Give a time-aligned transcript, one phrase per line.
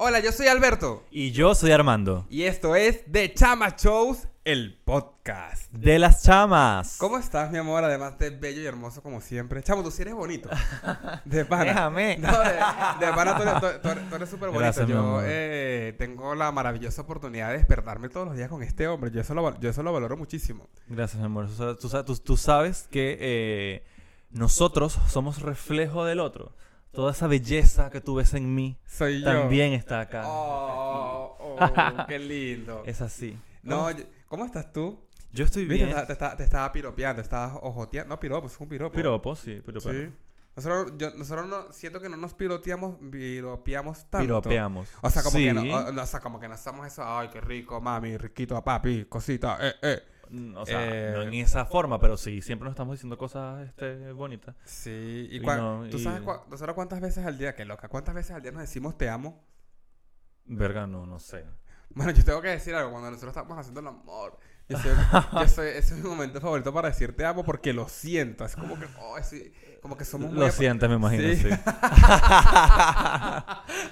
[0.00, 1.02] Hola, yo soy Alberto.
[1.10, 2.24] Y yo soy Armando.
[2.30, 5.72] Y esto es The Chama Shows, el podcast.
[5.72, 6.96] De las chamas.
[7.00, 7.82] ¿Cómo estás, mi amor?
[7.82, 9.60] Además de bello y hermoso como siempre.
[9.60, 10.48] Chamo, tú sí eres bonito.
[11.24, 11.64] De pana.
[11.64, 12.16] Déjame.
[12.20, 12.52] No, de,
[13.06, 14.60] de pana tú eres- tú- tú eres- tú eres súper bonito.
[14.60, 15.24] Gracias, mi Yo amor.
[15.26, 19.10] eh, tengo la maravillosa oportunidad de despertarme todos los días con este hombre.
[19.10, 20.68] Yo eso lo, yo eso lo valoro muchísimo.
[20.86, 21.48] Gracias, mi amor.
[22.24, 23.84] Tú sabes que eh,
[24.30, 26.52] nosotros somos reflejo del otro.
[26.92, 29.24] Toda esa belleza que tú ves en mí Soy yo.
[29.26, 30.22] también está acá.
[30.26, 31.56] Oh, oh,
[32.08, 32.82] qué lindo.
[32.86, 33.38] Es así.
[33.62, 33.88] No,
[34.26, 34.98] ¿cómo estás tú?
[35.32, 35.94] Yo estoy bien.
[35.94, 38.08] te, te estaba- te estaba piropeando, te estabas ojoteando.
[38.14, 38.96] No, piropo, es un piropo.
[38.96, 39.90] Piropo, sí, piropo.
[39.92, 40.08] Sí.
[40.56, 44.18] Nosotros, yo, nosotros no, siento que no nos piroteamos, piropeamos tanto.
[44.26, 44.88] Piropeamos.
[45.02, 45.44] O sea, como Sí.
[45.44, 48.60] que no, o, o sea, como que no hacemos eso, ay, qué rico, mami, riquito,
[48.64, 50.02] papi, cosita, eh, eh.
[50.56, 54.12] O sea, Eh, no en esa forma, pero sí, siempre nos estamos diciendo cosas este,
[54.12, 54.54] bonitas.
[54.64, 56.22] Sí, y, Y no, tú y- sabes
[56.74, 59.44] cuántas veces al día, qué loca, cuántas veces al día nos decimos te amo.
[60.44, 61.44] Verga, no, no sé.
[61.90, 64.92] Bueno, yo tengo que decir algo, cuando nosotros estamos haciendo el amor, yo soy,
[65.32, 68.54] yo soy- ese es mi momento favorito para decir te amo porque lo siento, es
[68.56, 69.32] como que, oh, es-
[69.82, 71.36] como que somos muy Lo sientes, me imagino, Sí.
[71.36, 71.48] sí.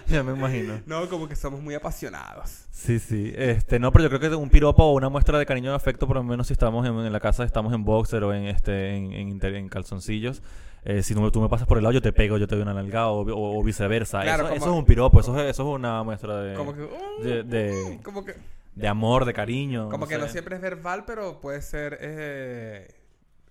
[0.08, 0.80] ya me imagino.
[0.86, 2.64] No, como que somos muy apasionados.
[2.70, 3.32] Sí, sí.
[3.36, 6.06] Este, no, pero yo creo que un piropo o una muestra de cariño y afecto,
[6.06, 8.96] por lo menos si estamos en, en la casa, estamos en boxer o en este,
[8.96, 10.42] en, en, calzoncillos.
[10.84, 12.62] eh, si no, tú me pasas por el lado, yo te pego, yo te doy
[12.62, 14.22] una nalgada o, o- o viceversa.
[14.22, 16.74] Claro, eso, como- eso es un piropo, eso es, eso es una muestra de, Como
[16.74, 16.88] que,
[17.22, 18.34] de, de, como que,
[18.74, 19.88] de amor, de cariño.
[19.88, 22.88] como que no siempre es verbal, pero puede ser eh,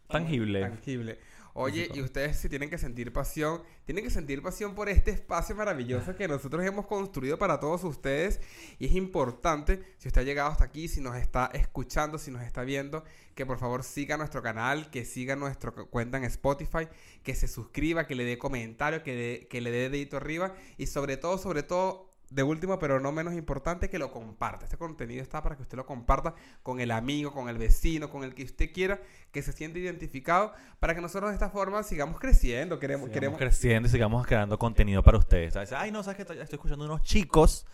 [0.07, 0.61] Tangible.
[0.61, 1.19] tangible.
[1.57, 5.55] Oye, y ustedes si tienen que sentir pasión, tienen que sentir pasión por este espacio
[5.55, 8.41] maravilloso que nosotros hemos construido para todos ustedes.
[8.77, 12.43] Y es importante, si usted ha llegado hasta aquí, si nos está escuchando, si nos
[12.43, 16.89] está viendo, que por favor siga nuestro canal, que siga nuestra cu- cuenta en Spotify,
[17.23, 20.53] que se suscriba, que le dé comentario, que, que le dé dedito arriba.
[20.77, 24.65] Y sobre todo, sobre todo, de último, pero no menos importante, que lo comparta.
[24.65, 28.23] Este contenido está para que usted lo comparta con el amigo, con el vecino, con
[28.23, 28.99] el que usted quiera,
[29.31, 32.79] que se siente identificado, para que nosotros de esta forma sigamos creciendo.
[32.79, 35.53] Queremos, Sigamos queremos, creciendo y sigamos creando contenido para ustedes.
[35.53, 35.71] ¿sabes?
[35.71, 37.65] Ay, no, sabes que estoy estoy escuchando unos chicos.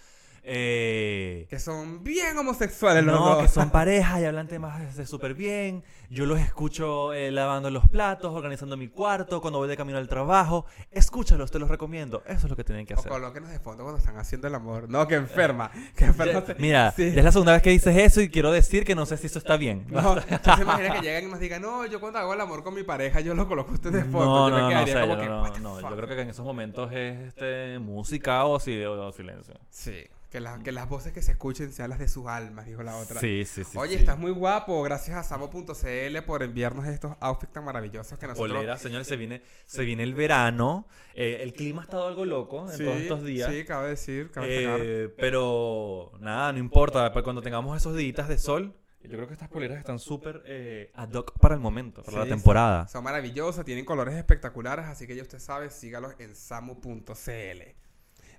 [0.44, 3.41] Eh, que son bien homosexuales los No, dos.
[3.44, 5.84] que son pareja y hablan temas súper bien.
[6.09, 10.07] Yo los escucho eh, lavando los platos, organizando mi cuarto, cuando voy de camino al
[10.09, 10.66] trabajo.
[10.91, 12.24] Escúchalos, te los recomiendo.
[12.25, 13.12] Eso es lo que tienen que O hacer.
[13.12, 14.90] colóquenos de fondo cuando están haciendo el amor.
[14.90, 15.72] No, que enferma.
[15.96, 16.44] Que enferma.
[16.57, 17.03] Mira, Sí.
[17.03, 19.40] es la segunda vez que dices eso y quiero decir que no sé si eso
[19.40, 19.85] está bien.
[19.90, 22.63] No, ¿tú se imagina que lleguen y nos digan, no, yo cuando hago el amor
[22.63, 24.50] con mi pareja, yo lo coloco a usted de fondo.
[24.50, 25.80] No, yo no, me no, quedaría o sea, como yo que, no, "What the no,
[25.81, 25.96] yo fuck?".
[25.97, 29.53] creo que en esos momentos es este, música o, si- o silencio.
[29.69, 32.81] Sí, que, la- que las voces que se escuchen sean las de sus almas, dijo
[32.84, 33.19] la otra.
[33.19, 33.78] Sí, sí, sí.
[33.78, 34.00] Oye, sí.
[34.00, 34.81] estás muy guapo.
[34.81, 38.52] Gracias a samo.cl por enviarnos estos outfits tan maravillosos que nosotros...
[38.58, 40.88] Polera, señores, se viene, se viene el verano.
[41.14, 43.52] Eh, el clima ha estado algo loco en Sí, todos estos días.
[43.52, 44.47] Sí, cabe decir, cabe.
[44.50, 47.12] Eh, pero nada, no importa.
[47.12, 50.92] pues Cuando tengamos esos días de sol, yo creo que estas poleras están súper eh,
[50.94, 52.88] ad hoc para el momento, para Sí, la temporada.
[52.88, 57.81] Son maravillosas, tienen colores espectaculares, así que ya usted sabe, sígalos en samu.cl.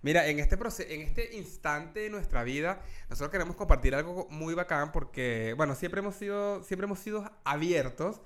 [0.02, 0.56] Mira, en este,
[0.94, 6.00] en este instante de nuestra vida, nosotros queremos compartir algo muy bacán porque, bueno, siempre
[6.00, 8.20] hemos sido, siempre hemos sido abiertos,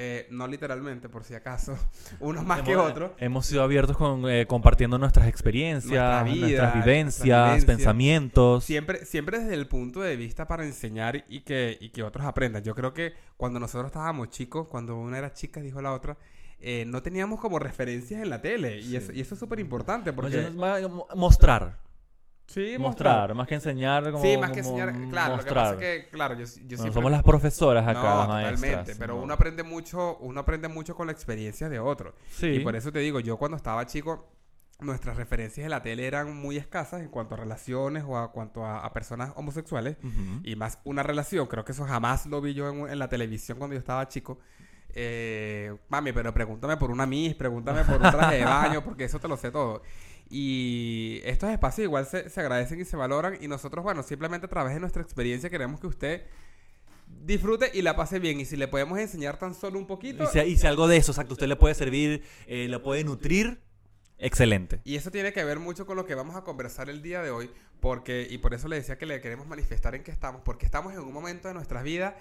[0.00, 1.76] eh, no literalmente, por si acaso,
[2.20, 3.10] unos más que Hemos- otros.
[3.18, 7.64] Hemos sido abiertos con, eh, compartiendo nuestras experiencias, Nuestra vida, nuestras vivencias.
[7.64, 8.64] pensamientos.
[8.64, 12.62] Siempre, siempre desde el punto de vista para enseñar y que, y que otros aprendan.
[12.62, 16.16] Yo creo que cuando nosotros estábamos chicos, cuando una era chica, dijo la otra,
[16.60, 18.80] eh, no teníamos como referencias en la tele.
[18.80, 20.42] Y, eso, y eso es súper importante porque...
[20.50, 21.78] no- más- mo- mostrar,
[22.46, 24.10] sí, mostrar, más que enseñar.
[24.10, 25.10] Como, Sí, más que como enseñar.
[25.10, 25.74] Claro, lo que pasa mostrar.
[25.74, 26.92] es que, claro, yo, yo Bueno, siempre...
[26.92, 28.60] somos las profesoras acá, no, las maestras.
[28.60, 28.94] totalmente.
[28.96, 29.22] Pero ¿no?
[29.22, 32.14] uno aprende mucho, uno aprende mucho con la experiencia de otro.
[32.30, 32.46] Sí.
[32.46, 34.32] Y por eso te digo, yo cuando estaba chico,
[34.80, 38.64] nuestras referencias en la tele eran muy escasas en cuanto a relaciones o a cuanto
[38.64, 39.96] a, a personas homosexuales.
[40.44, 43.58] Y más una relación, creo que eso jamás lo vi yo en, en la televisión
[43.58, 44.38] cuando yo estaba chico.
[44.94, 49.20] Eh, mami, pero pregúntame por una Miss, pregúntame por un traje de baño, porque eso
[49.20, 49.82] te lo sé todo.
[50.30, 53.38] Y estos espacios igual se, se agradecen y se valoran.
[53.40, 56.24] Y nosotros, bueno, simplemente a través de nuestra experiencia queremos que usted
[57.24, 58.40] disfrute y la pase bien.
[58.40, 60.24] Y si le podemos enseñar tan solo un poquito.
[60.24, 63.04] Y si, y si algo de eso, exacto, usted le puede servir, eh, le puede
[63.04, 63.60] nutrir,
[64.18, 64.80] excelente.
[64.84, 67.30] Y eso tiene que ver mucho con lo que vamos a conversar el día de
[67.30, 67.50] hoy,
[67.80, 70.92] porque, y por eso le decía que le queremos manifestar en que estamos, porque estamos
[70.92, 72.14] en un momento de nuestras vidas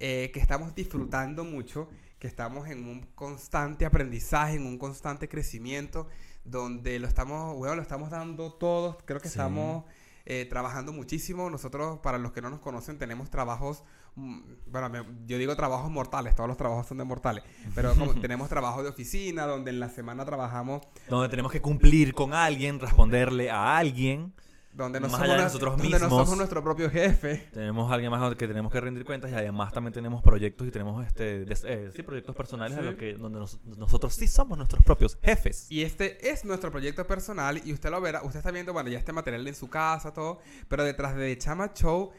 [0.00, 1.88] eh, que estamos disfrutando mucho,
[2.18, 6.08] que estamos en un constante aprendizaje, en un constante crecimiento,
[6.44, 9.34] donde lo estamos, bueno, lo estamos dando todos, creo que Sí.
[9.34, 9.84] estamos
[10.26, 11.48] eh, trabajando muchísimo.
[11.50, 13.82] Nosotros, para los que no nos conocen, tenemos trabajos,
[14.16, 17.42] mm, bueno, me- yo digo trabajos mortales, todos los trabajos son de mortales,
[17.74, 22.14] pero como tenemos trabajo de oficina, donde en la semana trabajamos Donde tenemos que cumplir
[22.14, 24.32] con alguien, responderle a alguien.
[24.72, 26.24] Donde no, Más somos, allá de nosotros donde no mismos.
[26.24, 27.48] somos nuestro propio jefe.
[27.52, 30.70] Tenemos a alguien más que tenemos que rendir cuentas y además también tenemos proyectos y
[30.70, 32.86] tenemos este des- eh, sí, proyectos personales a Sí.
[32.86, 35.66] lo que, donde nos- nosotros sí somos nuestros propios jefes.
[35.70, 38.98] Y este es nuestro proyecto personal y usted lo verá, usted está viendo, bueno, ya
[38.98, 40.38] este material en su casa, todo,
[40.68, 42.12] pero detrás de Chama Show,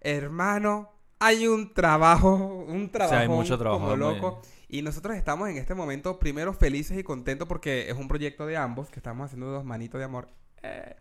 [0.00, 2.34] hermano, hay un trabajo,
[2.68, 4.42] un trabajo hay mucho trabajo, como muy- loco.
[4.68, 8.56] Y nosotros estamos en este momento primero felices y contentos porque es un proyecto de
[8.56, 10.28] ambos que estamos haciendo dos manitos de amor.
[10.62, 10.96] Eh,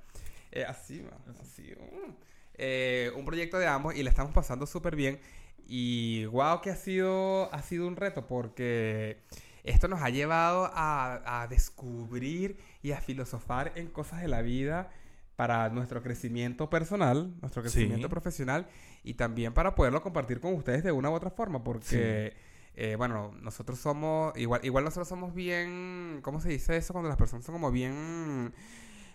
[0.53, 2.11] eh, así, mm.
[2.55, 5.19] Eh, un proyecto de ambos y le estamos pasando súper bien.
[5.67, 9.17] Y wow, que ha sido, ha sido un reto porque
[9.63, 14.91] esto nos ha llevado a, a descubrir y a filosofar en cosas de la vida
[15.35, 18.11] para nuestro crecimiento personal, nuestro crecimiento Sí.
[18.11, 18.67] profesional
[19.03, 22.33] y también para poderlo compartir con ustedes de una u otra forma porque...
[22.75, 26.91] eh, bueno, nosotros somos, igual, igual nosotros somos bien, ¿cómo se dice eso?
[26.94, 28.53] Cuando las personas son como bien,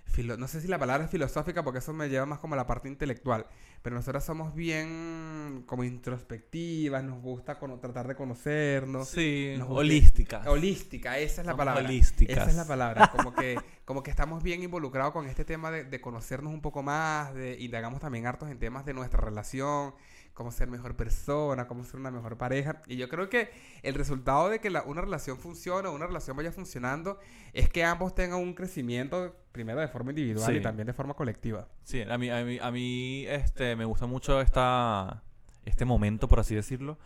[0.08, 2.56] filo- no sé si la palabra es filosófica porque eso me lleva más como a
[2.56, 3.46] la parte intelectual,
[3.82, 9.08] pero nosotras somos bien como introspectivas, nos gusta cono- tratar de conocernos.
[9.08, 10.42] Sí, nos holística.
[10.46, 11.84] Holística, esa es la Somos palabra.
[11.84, 12.36] holísticas.
[12.38, 13.10] Esa es la palabra.
[13.14, 16.82] Como que, como que estamos bien involucrados con este tema de, de conocernos un poco
[16.82, 19.94] más, de indagamos también hartos en temas de nuestra relación,
[20.38, 22.80] cómo ser mejor persona, cómo ser una mejor pareja.
[22.86, 23.50] Y yo creo que
[23.82, 27.18] el resultado de que la- una relación funcione, o una relación vaya funcionando,
[27.52, 30.58] es que ambos tengan un crecimiento, primero de forma individual Sí.
[30.58, 31.66] y también de forma colectiva.
[31.82, 35.24] Sí, a mí, a mí, a mí este, me gusta mucho esta,
[35.64, 36.98] este momento, por así decirlo,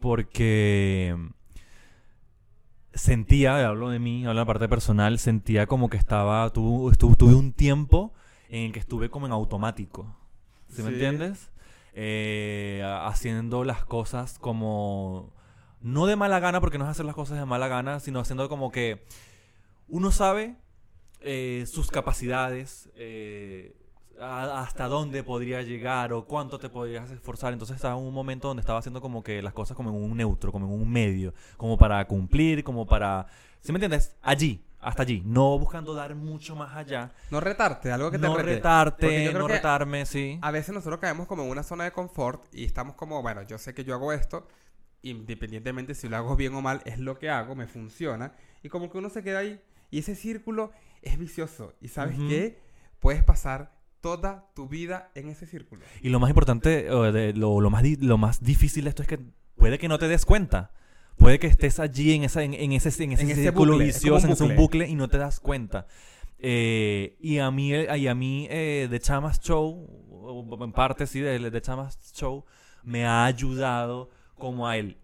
[0.00, 1.16] porque
[2.94, 7.16] sentía, hablo de mí, hablo de la parte personal, sentía como que estaba, tu- estu-
[7.16, 8.12] tuve un tiempo
[8.48, 10.16] en el que estuve como en automático,
[10.68, 10.94] ¿sí, me Sí.
[10.94, 11.51] entiendes?
[11.94, 15.32] Eh, ha- haciendo las cosas como,
[15.80, 18.48] no de mala gana, porque no es hacer las cosas de mala gana, sino haciendo
[18.48, 19.04] como que
[19.88, 20.56] uno sabe
[21.20, 23.76] eh, sus capacidades, eh,
[24.20, 27.52] hasta dónde podría llegar o cuánto te podrías esforzar.
[27.52, 30.16] Entonces estaba en un momento donde estaba haciendo como que las cosas como en un
[30.16, 33.26] neutro, como en un medio, como para cumplir, como para...
[33.60, 34.14] ¿Sí me entiendes?
[34.22, 37.12] Allí, hasta allí, no buscando dar mucho más allá.
[37.30, 38.42] No retarte, algo que te no rete.
[38.42, 40.38] Porque retarte, yo creo no que retarme, sí.
[40.42, 43.58] A veces nosotros caemos como en una zona de confort y estamos como, bueno, yo
[43.58, 44.46] sé que yo hago esto,
[45.02, 48.32] independientemente si lo hago bien o mal, es lo que hago, me funciona.
[48.62, 49.60] Y como que uno se queda ahí.
[49.90, 51.74] Y ese círculo es vicioso.
[51.80, 52.28] ¿Y sabes Ujú.
[52.28, 52.58] qué?
[53.00, 55.82] Puedes pasar toda tu vida en ese círculo.
[56.00, 59.08] Y lo más importante, o de- lo, lo más, lo más difícil de esto es
[59.08, 59.18] que
[59.56, 60.72] puede que no te des cuenta.
[61.16, 63.86] Puede que estés allí en, esa, en, en ese, en ese En ese círculo bucle,
[63.86, 64.88] vicioso, en ese bucle.
[64.88, 65.86] y no te das cuenta.
[66.38, 71.20] Eh, y a mí, eh, y a mí eh, The Chamas Show, en parte sí,
[71.20, 72.44] de The Chamas Show,
[72.82, 74.96] me ha ayudado como a el,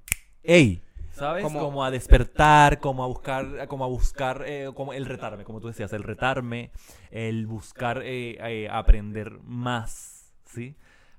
[0.42, 0.82] ¡Ey!
[1.12, 1.42] ¿Sabes?
[1.44, 5.60] Como- Como, a despertar, como a buscar, como a buscar, eh, como el retarme, como
[5.60, 6.70] tú decías, el retarme,
[7.10, 10.74] el buscar eh, eh, aprender más, ¿sí?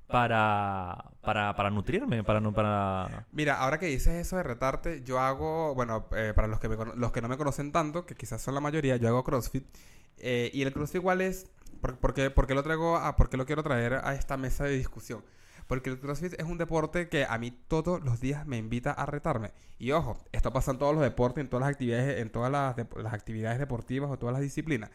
[0.09, 3.27] Para, para, para nutrirme, para, no- para...
[3.31, 6.75] Mira, ahora que dices eso de retarte, yo hago, bueno, eh, para los que, me
[6.95, 9.65] los que no me conocen tanto, que quizás son la mayoría, yo hago CrossFit.
[10.17, 13.45] Eh, y el CrossFit igual es, ¿por, por qué, lo traigo a, por qué lo
[13.45, 15.23] quiero traer a esta mesa de discusión?
[15.67, 19.05] Porque el CrossFit es un deporte que a mí todos los días me invita a
[19.05, 19.51] retarme.
[19.77, 22.75] Y ojo, esto pasa en todos los deportes, en todas las actividades, en todas las,
[22.97, 24.89] las actividades deportivas o todas las disciplinas.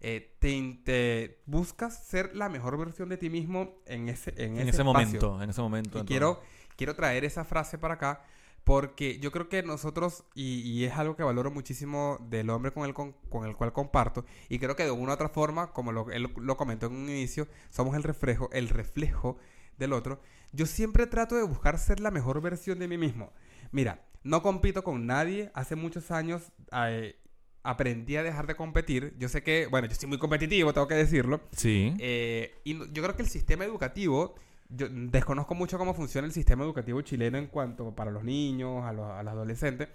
[0.00, 4.60] Eh, te, te buscas ser la mejor versión de ti mismo en ese, en En
[4.60, 5.98] ese, ese momento, en ese momento.
[5.98, 6.08] Y entonces.
[6.08, 6.40] quiero,
[6.76, 8.24] quiero traer esa frase para acá
[8.64, 12.84] porque yo creo que nosotros, y, y es algo que valoro muchísimo del hombre con
[12.86, 15.92] el, con, con el cual comparto, y creo que de una u otra forma, como
[15.92, 19.38] lo, él lo comentó en un inicio, somos el reflejo, el reflejo
[19.78, 20.20] del otro.
[20.52, 23.32] Yo siempre trato de buscar ser la mejor versión de mí mismo.
[23.72, 25.50] Mira, no compito con nadie.
[25.54, 27.16] Hace muchos años eh,
[27.62, 29.14] aprendí a dejar de competir.
[29.18, 31.40] Yo sé que, bueno, yo soy muy competitivo, tengo que decirlo.
[31.52, 31.94] Sí.
[31.98, 34.34] Eh, y yo creo que el sistema educativo,
[34.68, 38.92] yo desconozco mucho cómo funciona el sistema educativo chileno en cuanto para los niños, a
[38.92, 39.88] los, a los adolescentes.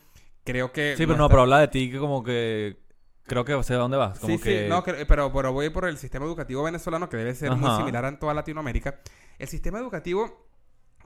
[0.43, 0.91] Creo que...
[0.95, 2.77] sí, pero no, nuestra- pero habla de ti que como que...
[3.27, 4.19] Creo que sé a dónde vas.
[4.19, 4.63] Como Sí, que...
[4.65, 7.77] sí, no, pero, pero voy por el sistema educativo venezolano que debe ser muy Ajá.
[7.77, 8.99] similar en toda Latinoamérica.
[9.39, 10.45] El sistema educativo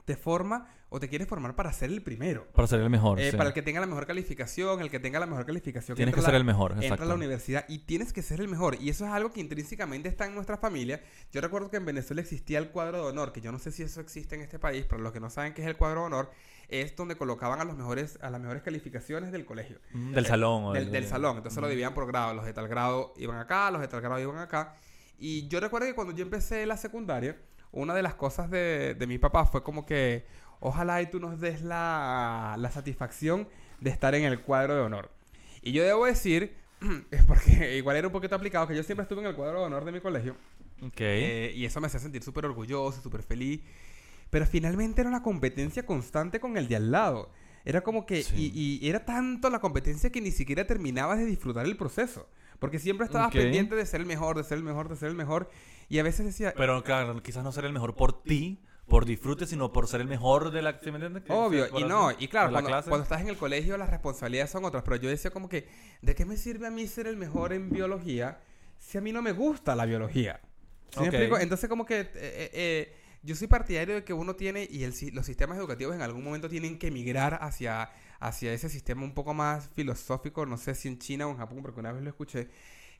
[0.04, 2.48] te forma o te quiere formar para ser el primero.
[2.52, 3.36] Para ser el mejor, Eh, sí.
[3.36, 5.96] Para el que tenga la mejor calificación, el que tenga la mejor calificación.
[5.96, 7.04] Tienes que ser la- el mejor, entra a exacto.
[7.06, 8.76] la universidad y tienes que ser el mejor.
[8.80, 11.00] Y eso es algo que intrínsecamente está en nuestra familia.
[11.32, 13.84] Yo recuerdo que en Venezuela existía el cuadro de honor, que yo no sé si
[13.84, 16.06] eso existe en este país, pero los que no saben qué es el cuadro de
[16.06, 16.30] honor,
[16.68, 19.78] es donde colocaban a los mejores, a las mejores calificaciones del colegio.
[19.92, 20.64] Mm, Del salón.
[20.64, 21.36] o Del, del salón.
[21.36, 21.70] Entonces lo Mm.
[21.70, 22.34] dividían por grado.
[22.34, 24.74] Los de tal grado iban acá, los de tal grado iban acá.
[25.18, 27.36] Y yo recuerdo que cuando yo empecé la secundaria,
[27.72, 30.24] una de las cosas de, de mi papá fue como que
[30.60, 33.48] ojalá y tú nos des la, la satisfacción
[33.80, 35.10] de estar en el cuadro de honor.
[35.62, 36.54] Y yo debo decir,
[37.10, 39.66] es porque igual era un poquito aplicado, que yo siempre estuve en el cuadro de
[39.66, 40.36] honor de mi colegio.
[40.82, 41.00] Ok.
[41.00, 43.60] Eh, y eso me hacía sentir súper orgulloso, súper feliz.
[44.30, 47.30] Pero finalmente era una competencia constante con el de al lado.
[47.64, 48.22] Era como que...
[48.22, 48.52] Sí.
[48.54, 52.28] Y, y era tanto la competencia que ni siquiera terminabas de disfrutar el proceso.
[52.58, 53.34] Porque siempre estabas Ok.
[53.34, 55.50] pendiente de ser el mejor, de ser el mejor, de ser el mejor.
[55.90, 56.54] Y a veces decía...
[56.56, 60.06] Pero claro, quizás no ser el mejor por ti, por disfrute, sino por ser el
[60.06, 60.78] mejor de la...
[60.80, 61.24] ¿sí me entiendes?
[61.28, 64.94] Obvio, y no, y claro, cuando, estás en el colegio las responsabilidades son otras, pero
[64.96, 65.68] yo decía como que,
[66.00, 68.38] ¿de qué me sirve a mí ser el mejor en biología
[68.78, 70.40] si a mí no me gusta la biología?
[70.90, 71.38] ¿Sí me explico?
[71.38, 74.94] Entonces como que eh, eh, eh, yo soy partidario de que uno tiene, y el,
[75.12, 79.34] los sistemas educativos en algún momento tienen que migrar hacia, hacia ese sistema un poco
[79.34, 82.48] más filosófico, no sé si en China o en Japón, porque una vez lo escuché,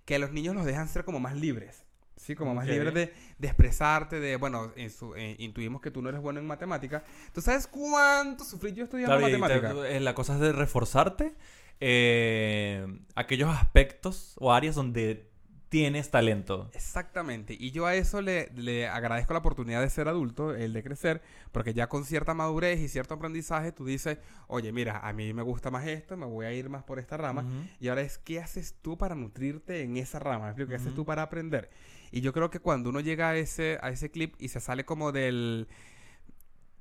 [0.04, 1.84] que a los niños los dejan ser como más libres.
[2.20, 2.70] Sí, como más Ok.
[2.72, 6.38] libres de, de expresarte, de, bueno, en su- eh, intuimos que tú no eres bueno
[6.38, 7.02] en matemática.
[7.32, 9.88] ¿Tú sabes cuánto sufrí yo estudiando Claro, y te- matemática?
[9.88, 11.34] eh, la cosa es de reforzarte
[11.80, 15.28] eh, aquellos aspectos o áreas donde
[15.70, 16.68] tienes talento.
[16.74, 17.56] Exactamente.
[17.58, 21.22] Y yo a eso le, le agradezco la oportunidad de ser adulto, el de crecer,
[21.52, 25.42] porque ya con cierta madurez y cierto aprendizaje tú dices, oye, mira, a mí me
[25.42, 27.42] gusta más esto, me voy a ir más por esta rama.
[27.42, 27.68] Ujú.
[27.78, 30.46] Y ahora es, ¿qué haces tú para nutrirte en esa rama?
[30.46, 30.70] ¿Me explico?
[30.70, 31.70] ¿Qué haces tú para aprender?
[32.10, 34.84] Y yo creo que cuando uno llega a ese, a ese clip y se sale
[34.84, 35.68] como del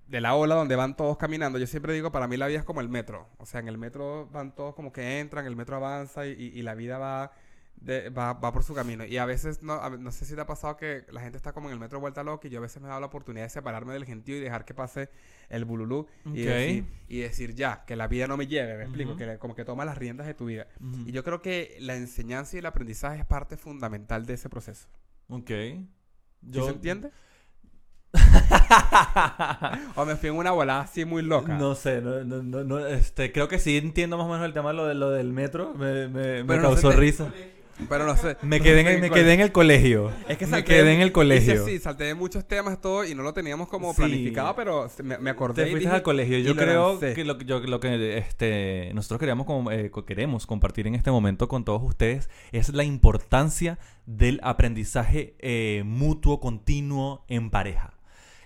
[0.07, 2.65] de la ola donde van todos caminando, yo siempre digo, para mí la vida es
[2.65, 3.29] como el metro.
[3.37, 6.47] O sea, en el metro van todos como que entran, el metro avanza y, y-
[6.59, 7.31] y la vida va,
[7.75, 9.05] de- va, va por su camino.
[9.05, 11.53] Y a veces, no, a no sé si te ha pasado que la gente está
[11.53, 13.45] como en el metro vuelta loca y yo a veces me he dado la oportunidad
[13.45, 15.09] de separarme del gentío y dejar que pase
[15.47, 19.11] el bululú y, decir, y decir ya, que la vida no me lleve, me explico,
[19.15, 20.65] que como que toma las riendas de tu vida.
[21.07, 24.87] Y yo creo que la enseñanza y el aprendizaje es parte fundamental de ese proceso.
[25.29, 25.47] Ok.
[25.47, 25.87] ¿Sí
[26.41, 27.11] Yo- se entiende?
[29.95, 31.55] o me fui en una volada así muy loca.
[31.57, 34.53] No sé, no, no, no, no, este, creo que sí entiendo más o menos el
[34.53, 35.73] tema de lo, de, lo del metro.
[35.75, 37.31] Me, me, me causó te- risa.
[37.87, 38.35] Pero no sé.
[38.41, 40.11] Me quedé, en, me quedé en el colegio.
[40.27, 41.65] Es que me salté- quedé en el colegio.
[41.65, 43.97] Sí, sí, salté de muchos temas todo y no lo teníamos como Sí.
[43.97, 45.63] planificado, pero me, me acordé.
[45.63, 46.39] Te fuiste dije- al colegio.
[46.39, 47.13] Yo lo creo lancé.
[47.13, 51.47] que lo, que- yo- lo que este, nosotros queríamos, eh, queremos compartir en este momento
[51.47, 57.93] con todos ustedes es la importancia del aprendizaje eh, mutuo, continuo en pareja.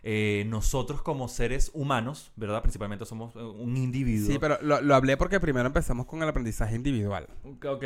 [0.04, 2.62] Eh, nosotros como seres humanos, ¿verdad?
[2.62, 4.30] Principalmente somos eh, un individuo.
[4.32, 7.28] Sí, pero lo, lo hablé porque primero empezamos con el aprendizaje individual.
[7.66, 7.84] Ok.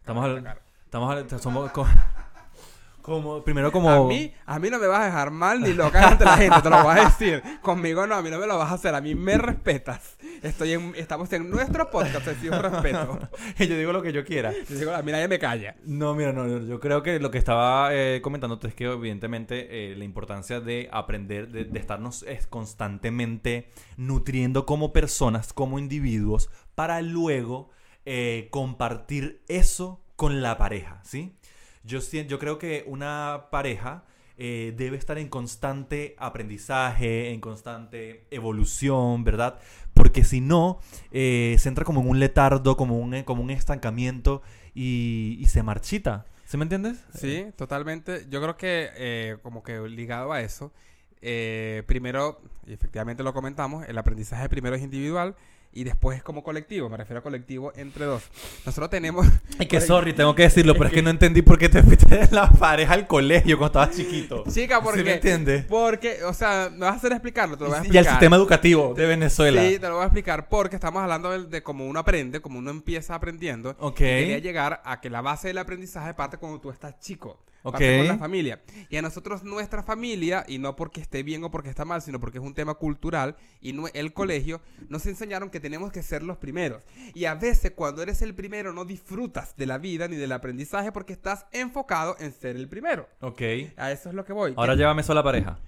[0.00, 0.62] Estamos destacar.
[0.96, 1.86] Estamos somos co-
[3.02, 6.08] como primero como A mí, a mí no me vas a dejar mal ni loca
[6.08, 7.40] ante la gente, te lo voy a decir.
[7.62, 10.16] Conmigo no, a mí no me lo vas a hacer, a mí me respetas.
[10.42, 13.20] Estoy en, estamos en nuestro podcast, así un respeto.
[13.60, 14.52] yo digo lo que yo quiera.
[14.68, 15.76] Yo digo, a mí nadie me calla.
[15.84, 19.94] No, mira, no, yo creo que lo que estaba eh, comentando es que evidentemente eh,
[19.96, 27.00] la importancia de aprender, de, de estarnos eh, constantemente nutriendo como personas, como individuos, para
[27.02, 27.70] luego
[28.04, 31.36] eh, compartir eso con la pareja, ¿sí?
[31.84, 34.04] Yo, yo creo que una pareja
[34.38, 39.58] eh, debe estar en constante aprendizaje, en constante evolución, ¿verdad?
[39.94, 40.80] Porque si no,
[41.12, 44.42] eh, se entra como en un letardo, como un, como un estancamiento
[44.74, 46.26] y, y se marchita.
[46.44, 47.04] ¿Sí me entiendes?
[47.14, 48.26] Sí, totalmente.
[48.28, 50.72] Yo creo que eh, como que ligado a eso,
[51.20, 55.34] eh, primero, y efectivamente lo comentamos, el aprendizaje primero es individual
[55.76, 58.22] y después es como colectivo, me refiero a colectivo entre dos.
[58.64, 59.26] Nosotros tenemos...
[59.58, 62.16] Es que sorry, tengo que decirlo, pero es que no entendí por qué te fuiste
[62.16, 64.44] de la pareja al colegio cuando estabas chiquito.
[64.50, 65.00] Chica, porque...
[65.00, 65.66] ¿Sí me entiendes?
[65.66, 68.06] Porque, o sea, me vas a hacer explicarlo, te lo voy a Y explicar.
[68.06, 69.62] al sistema educativo de Venezuela.
[69.62, 72.58] Sí, te lo voy a explicar porque estamos hablando de, de cómo uno aprende, cómo
[72.58, 73.76] uno empieza aprendiendo.
[73.78, 74.00] Ok.
[74.00, 77.38] Y quería llegar a que la base del aprendizaje parte cuando tú estás chico.
[77.70, 77.98] Parte Ok.
[77.98, 78.62] con la familia.
[78.88, 82.20] Y a nosotros nuestra familia, y no porque esté bien o porque está mal, sino
[82.20, 86.22] porque es un tema cultural, y no, el colegio, nos enseñaron que tenemos que ser
[86.22, 86.82] los primeros.
[87.14, 90.92] Y a veces cuando eres el primero no disfrutas de la vida ni del aprendizaje
[90.92, 93.08] porque estás enfocado en ser el primero.
[93.20, 93.42] Ok.
[93.76, 94.54] A eso es lo que voy.
[94.56, 95.58] Ahora Que- llévame sola pareja.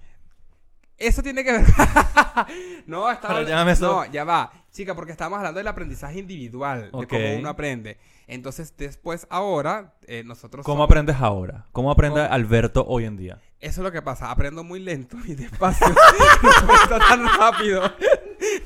[0.99, 1.65] Eso tiene que ver.
[2.85, 3.87] no, está Pero llámame eso.
[3.87, 4.51] No, ya va.
[4.71, 7.97] Chica, porque estamos hablando del aprendizaje individual, de cómo uno aprende.
[8.27, 10.65] Entonces, después, ahora, eh, nosotros.
[10.65, 11.65] ¿Cómo somos- aprendes ahora?
[11.71, 12.33] ¿Cómo aprende ¿Cómo?
[12.33, 13.41] Alberto hoy en día?
[13.59, 14.29] Eso es lo que pasa.
[14.29, 15.87] Aprendo muy lento y despacio.
[16.43, 17.93] no aprendo tan rápido.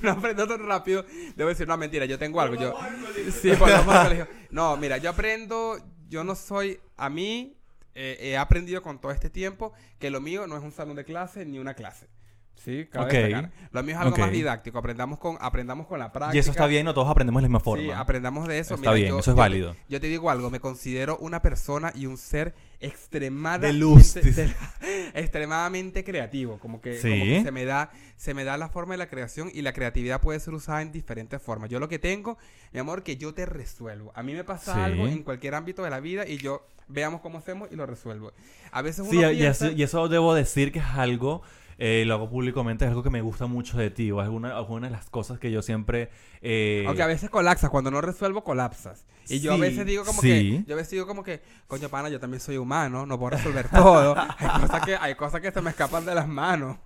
[0.01, 1.05] no aprendo tan rápido.
[1.35, 2.55] Debo decir, no, mentira, yo tengo algo.
[2.55, 2.73] Yo...
[3.31, 4.27] Sí, por colegio.
[4.49, 5.77] No, mira, yo aprendo.
[6.09, 6.79] Yo no soy.
[6.97, 7.55] A mí,
[7.95, 11.05] eh, he aprendido con todo este tiempo que lo mío no es un salón de
[11.05, 12.07] clase ni una clase.
[12.55, 13.11] Sí, cabe Ok.
[13.11, 13.51] destacar.
[13.71, 14.77] Lo mío es algo más didáctico.
[14.77, 16.35] Aprendamos con, aprendamos con la práctica.
[16.35, 17.83] Y eso está bien, no todos aprendemos de la misma forma.
[17.83, 18.75] Sí, aprendamos de eso.
[18.75, 19.75] Está Mira, bien, yo- eso es yo- válido.
[19.89, 24.53] Yo te digo algo, me considero una persona y un ser extremadamente De luz, de-
[25.13, 27.09] extremadamente creativo, como que, Sí.
[27.09, 29.73] como que se me da se me da la forma de la creación y la
[29.73, 31.69] creatividad puede ser usada en diferentes formas.
[31.69, 32.37] Yo lo que tengo,
[32.71, 34.13] mi amor, que yo te resuelvo.
[34.15, 34.79] A mí me pasa Sí.
[34.79, 38.31] algo en cualquier ámbito de la vida y yo veamos cómo hacemos y lo resuelvo.
[38.71, 41.41] A veces Sí, uno y, eso, y eso debo decir que es algo,
[41.85, 44.57] eh, lo hago públicamente, es algo que me gusta mucho de ti, o es una,
[44.57, 46.11] es una de las cosas que yo siempre...
[46.41, 49.05] eh, Aunque a veces colapsas, cuando no resuelvo, colapsas.
[49.27, 50.29] Y yo a veces digo como sí.
[50.29, 53.31] que, yo a veces digo como que, coño pana, yo también soy humano, no puedo
[53.31, 54.15] resolver todo.
[54.37, 56.77] hay, cosas que, hay cosas que se me escapan de las manos.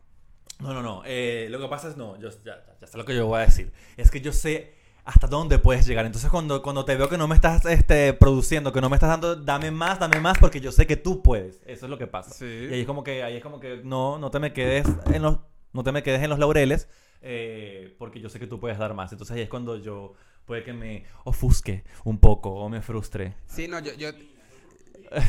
[0.58, 1.04] No, no, no.
[1.06, 3.46] eh, lo que pasa es, no, yo ya, ya sé lo que yo voy a
[3.46, 3.72] decir.
[3.98, 4.77] Es que yo sé
[5.08, 6.06] hasta dónde puedes llegar.
[6.06, 9.10] Entonces, cuando, cuando te veo que no me estás este, produciendo, que no me estás
[9.10, 11.62] dando, dame más, dame más, porque yo sé que tú puedes.
[11.66, 12.32] Eso es lo que pasa.
[12.32, 12.46] Sí.
[12.70, 15.22] Y ahí es como que, ahí es como que no, no te me quedes en
[15.22, 15.40] los,
[15.72, 16.90] no te me quedes en los laureles,
[17.22, 19.12] eh, porque yo sé que tú puedes dar más.
[19.14, 20.14] Entonces ahí es cuando yo
[20.46, 23.36] puede que me ofusque un poco o me frustre.
[23.48, 24.10] Sí, no, yo, yo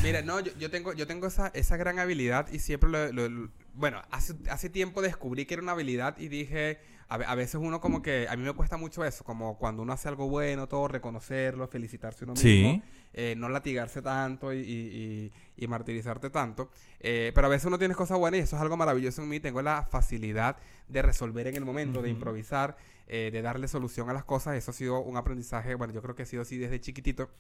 [0.02, 3.28] mira, no, yo, yo tengo, yo tengo esa, esa gran habilidad y siempre lo, lo-
[3.28, 7.54] lo- bueno, hace, hace tiempo descubrí que era una habilidad y dije, a, a veces
[7.54, 10.66] uno como que, a mí me cuesta mucho eso, como cuando uno hace algo bueno,
[10.68, 12.48] todo, reconocerlo, felicitarse uno Sí.
[12.62, 12.82] mismo,
[13.14, 16.70] eh, no latigarse tanto y, y- y- y martirizarte tanto,
[17.00, 19.38] Eh, pero a veces uno tiene cosas buenas y eso es algo maravilloso en mí,
[19.38, 20.56] tengo la facilidad
[20.88, 24.72] de resolver en el momento, de improvisar, eh, de darle solución a las cosas, eso
[24.72, 27.30] ha sido un aprendizaje, bueno, yo creo que ha sido así desde chiquitito.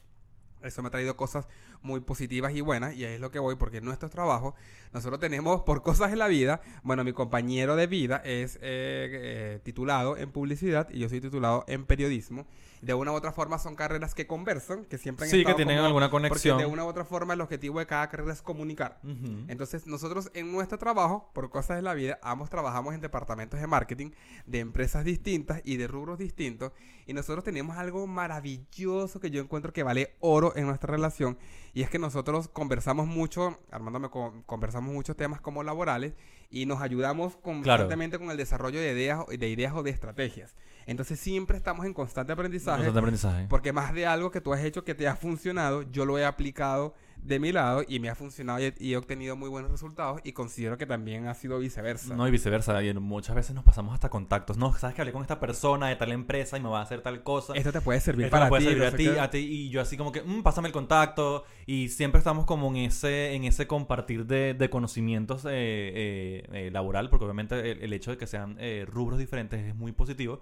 [0.62, 1.46] Eso me ha traído cosas
[1.82, 4.54] muy positivas y buenas y ahí es lo que voy porque en nuestros trabajos
[4.92, 9.60] nosotros tenemos por cosas en la vida, bueno, mi compañero de vida es eh, eh,
[9.62, 12.46] titulado en publicidad y yo soy titulado en periodismo.
[12.82, 15.76] De una u otra forma son carreras que conversan, que siempre han Sí, que tienen
[15.76, 16.58] como- alguna Porque conexión.
[16.58, 19.00] de una u otra forma el objetivo de cada carrera es comunicar.
[19.48, 23.66] Entonces, nosotros en nuestro trabajo, por cosas de la vida, ambos trabajamos en departamentos de
[23.66, 24.10] marketing
[24.46, 26.72] de empresas distintas y de rubros distintos.
[27.06, 31.38] Y nosotros tenemos algo maravilloso que yo encuentro que vale oro en nuestra relación.
[31.74, 36.14] Y es que nosotros conversamos mucho, Armando, me con- conversamos muchos temas como laborales
[36.50, 40.56] y nos ayudamos constantemente con el desarrollo de ideas, de ideas o de estrategias.
[40.86, 42.78] Entonces, siempre estamos en constante aprendizaje.
[42.78, 43.46] Constante aprendizaje.
[43.50, 46.24] Porque más de algo que tú has hecho que te ha funcionado, yo lo he
[46.24, 49.70] aplicado de mi lado y me ha funcionado y he, y he obtenido muy buenos
[49.70, 52.14] resultados y considero que también ha sido viceversa.
[52.16, 52.82] No, y viceversa.
[52.82, 54.56] Y muchas veces nos pasamos hasta contactos.
[54.56, 57.00] No, sabes que hablé con esta persona de tal empresa y me va a hacer
[57.02, 57.52] tal cosa.
[57.54, 58.68] Esto te puede servir Esto para puede ti.
[58.68, 59.20] servir no a ti, qué.
[59.20, 61.44] a ti, y yo así como que, "Mm, pásame el contacto.
[61.66, 66.70] Y siempre estamos como en ese, en ese compartir de, de conocimientos eh, eh, eh,
[66.70, 70.40] laboral, porque obviamente el, el hecho de que sean rubros diferentes es muy positivo,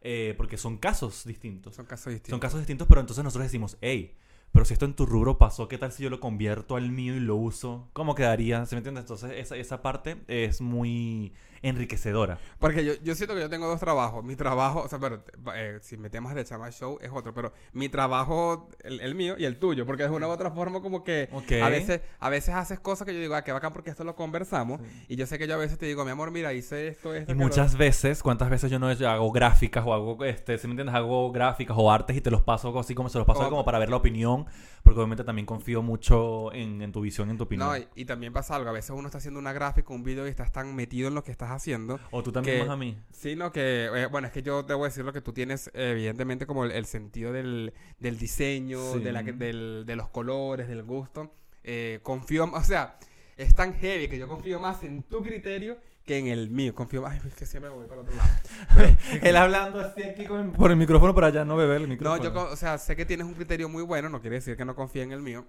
[0.00, 1.76] eh, porque son casos distintos.
[1.76, 2.30] Son casos distintos.
[2.30, 4.14] Son casos distintos, pero entonces nosotros decimos, hey,
[4.52, 7.16] pero si esto en tu rubro pasó, ¿qué tal si yo lo convierto al mío
[7.16, 7.88] y lo uso?
[7.92, 8.66] ¿Cómo quedaría?
[8.66, 9.00] ¿Se me entiende?
[9.00, 11.32] Entonces esa, esa parte es muy
[11.62, 12.38] enriquecedora.
[12.58, 14.24] Porque yo, yo siento que yo tengo dos trabajos.
[14.24, 15.22] Mi trabajo, o sea, pero
[15.54, 19.36] eh, si me temas de Chama Show es otro, pero mi trabajo, el, el mío
[19.38, 21.28] y el tuyo, porque de una u otra forma como que
[21.62, 24.14] a veces a veces haces cosas que yo digo, ah, qué bacán porque esto lo
[24.16, 27.14] conversamos y yo sé que yo a veces te digo, mi amor, mira, hice esto,
[27.14, 27.32] esto.
[27.32, 30.72] Y lo- muchas veces, ¿cuántas veces yo no hago gráficas o hago, este, si me
[30.72, 33.64] entiendes, hago gráficas o artes y te los paso así como se los paso Como-
[33.64, 34.46] para ver la opinión,
[34.82, 37.68] porque obviamente también confío mucho en, en tu visión en tu opinión.
[37.68, 38.68] No, y, y también pasa algo.
[38.70, 41.22] A veces uno está haciendo una gráfica, un video y estás tan metido en lo
[41.22, 41.98] que estás haciendo.
[42.10, 42.96] o tú también que- más a mí.
[43.12, 43.86] Sí, no, que.
[43.94, 46.72] eh, bueno, es que yo debo decir lo que tú tienes, eh, evidentemente, como el,
[46.72, 49.00] el sentido del, del diseño, Sí.
[49.00, 51.34] de, la, del- de los colores, del gusto.
[51.64, 52.44] Eh, confío.
[52.52, 52.98] O sea,
[53.36, 56.74] es tan heavy que yo confío más en tu criterio que en el mío.
[56.74, 57.12] Confío más.
[57.12, 58.96] Ay, es que siempre me voy para el otro lado.
[59.22, 62.22] Él hablando así aquí con- por el micrófono para allá no beber el No, micrófono.
[62.24, 64.64] yo, co- o sea, sé que tienes un criterio muy bueno, no quiere decir que
[64.64, 65.46] no confíe en el mío,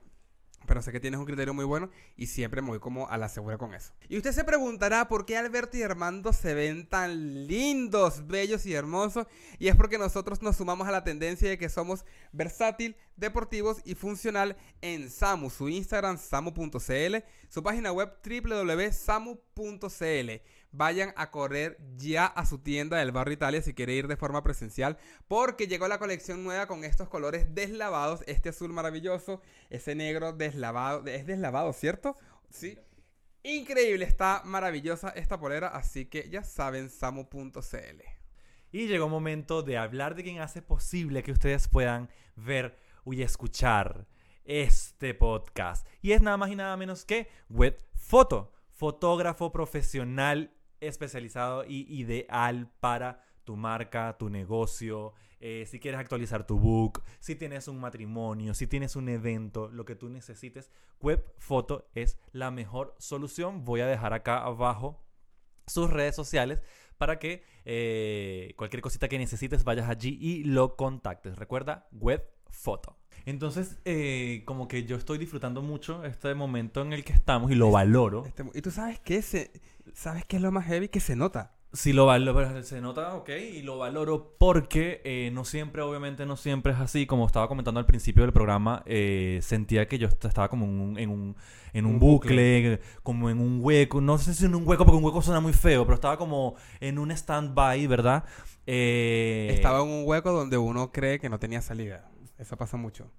[0.65, 3.29] pero sé que tienes un criterio muy bueno y siempre me voy como a la
[3.29, 3.93] segura con eso.
[4.09, 8.73] Y usted se preguntará por qué Alberto y Armando se ven tan lindos, bellos y
[8.73, 9.27] hermosos,
[9.59, 13.95] y es porque nosotros nos sumamos a la tendencia de que somos versátil, deportivos y
[13.95, 17.15] funcional en Samu, su Instagram samu.cl,
[17.49, 19.33] su página web www.samu.cl.
[20.73, 24.43] Vayan a correr ya a su tienda del barrio Italia si quiere ir de forma
[24.43, 30.33] presencial, porque llegó la colección nueva con estos colores deslavados, este azul maravilloso, ese negro
[30.33, 32.17] deslavado, es deslavado, ¿cierto?
[32.49, 32.77] Sí.
[33.43, 38.01] Increíble, está maravillosa esta polera, así que ya saben, samu.cl.
[38.71, 43.21] Y llegó un momento de hablar de quien hace posible que ustedes puedan ver y
[43.21, 44.07] escuchar
[44.45, 45.87] este podcast.
[46.01, 50.51] Y es nada más y nada menos que Web Foto, fotógrafo profesional
[50.87, 57.35] especializado y ideal para tu marca, tu negocio, eh, si quieres actualizar tu book, si
[57.35, 62.49] tienes un matrimonio, si tienes un evento, lo que tú necesites, Web Foto es la
[62.49, 63.65] mejor solución.
[63.65, 65.03] Voy a dejar acá abajo
[65.67, 66.61] sus redes sociales
[66.97, 71.35] para que eh, cualquier cosita que necesites vayas allí y lo contactes.
[71.35, 72.97] Recuerda, web foto.
[73.25, 77.55] Entonces, eh, como que yo estoy disfrutando mucho este momento en el que estamos y
[77.55, 78.25] lo valoro.
[78.25, 79.51] Este- y tú sabes qué se,
[79.93, 81.53] sabes qué es lo más heavy que se nota.
[81.75, 86.37] Sí, lo valoro, se nota, ok, y lo valoro porque eh, no siempre, obviamente, no
[86.37, 87.07] siempre es así.
[87.07, 90.79] Como estaba comentando al principio del programa, eh, sentía que yo est- estaba como en
[90.79, 91.35] un, en un,
[91.73, 94.01] en un Un bucle, como en un hueco.
[94.01, 96.53] No sé si en un hueco, porque un hueco suena muy feo, pero estaba como
[96.79, 98.23] en un stand-by, ¿verdad?
[98.67, 102.07] Eh, Estaba en un hueco donde uno cree que no tenía salida.
[102.43, 103.09] Eso pasa mucho.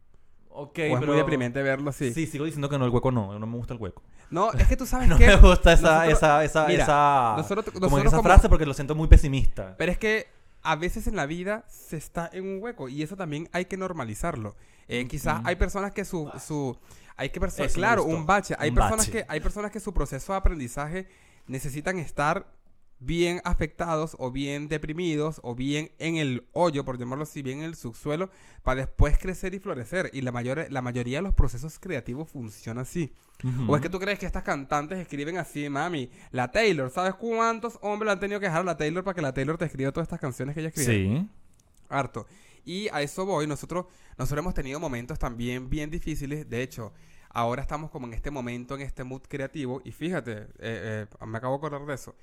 [0.51, 1.07] Ok, o es pero...
[1.07, 2.13] muy deprimente verlo así.
[2.13, 4.03] Sí, sigo diciendo que no, el hueco no, no me gusta el hueco.
[4.31, 5.27] No, es que tú sabes No que...
[5.27, 8.67] me gusta esa, nosotros- esa, esa, mira, esa, nosotros- como nosotros esa como- frase porque
[8.67, 9.75] lo siento muy pesimista.
[9.79, 10.29] Pero es que
[10.63, 13.77] a veces en la vida se está en un hueco y eso también hay que
[13.77, 14.55] normalizarlo.
[14.89, 16.31] Eh, Quizás hay personas que su...
[16.39, 16.77] su
[17.17, 18.55] hay que perso- Eso me claro, un bache.
[18.59, 19.13] Hay Un personas bache.
[19.13, 21.09] que hay personas que su proceso de aprendizaje
[21.47, 22.47] necesitan estar
[23.05, 27.64] bien afectados o bien deprimidos o bien en el hoyo, por llamarlo así, bien en
[27.64, 28.31] el subsuelo,
[28.62, 30.11] para después crecer y florecer.
[30.12, 33.12] Y la, mayor, la mayoría de los procesos creativos funcionan así.
[33.69, 36.11] ¿O es que tú crees que estas cantantes escriben así, mami?
[36.31, 39.35] La Taylor, ¿sabes cuántos hombres han tenido que dejar a la Taylor para que la
[39.35, 40.93] Taylor te escriba todas estas canciones que ella escribe?
[40.93, 41.29] Sí.
[41.88, 42.27] Harto.
[42.64, 43.47] Y a eso voy.
[43.47, 43.87] Nosotros,
[44.17, 46.49] nosotros hemos tenido momentos también bien difíciles.
[46.49, 46.93] De hecho,
[47.29, 49.83] ahora estamos como en este momento, en este mood creativo.
[49.85, 52.14] Y fíjate, eh, eh, me acabo de acordar de eso.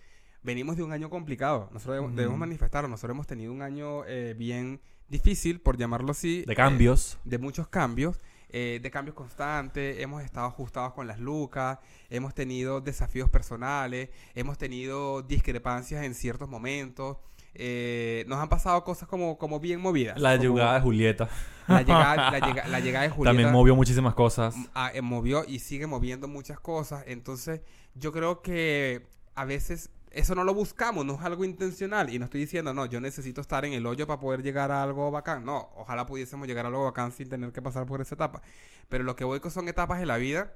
[0.44, 1.70] Venimos de un año complicado.
[1.72, 2.88] Nosotros debemos, manifestarlo.
[2.90, 6.44] Nosotros hemos tenido un año eh, bien difícil, por llamarlo así.
[6.46, 7.20] De eh, cambios.
[7.26, 11.78] de muchos cambios, eh, de cambios constantes, hemos estado ajustados con las lucas,
[12.10, 17.18] hemos tenido desafíos personales, hemos tenido discrepancias en ciertos momentos,
[17.54, 20.20] eh, nos han pasado cosas como, como bien movidas.
[20.20, 21.30] la como llegada de Julieta.
[21.68, 24.56] La llegada, la llega- la llegada de Julieta También movió muchísimas cosas.
[24.74, 27.04] ah, eh, movió y sigue moviendo muchas cosas.
[27.08, 27.62] Entonces,
[27.96, 32.10] yo creo que a veces eso no lo buscamos, no es algo intencional.
[32.14, 34.84] Y no estoy diciendo, no, yo necesito estar en el hoyo para poder llegar a
[34.84, 35.46] algo bacán.
[35.46, 38.42] No, ojalá pudiésemos llegar a algo bacán sin tener que pasar por esa etapa.
[38.90, 40.54] Pero lo que voy con son etapas de la vida.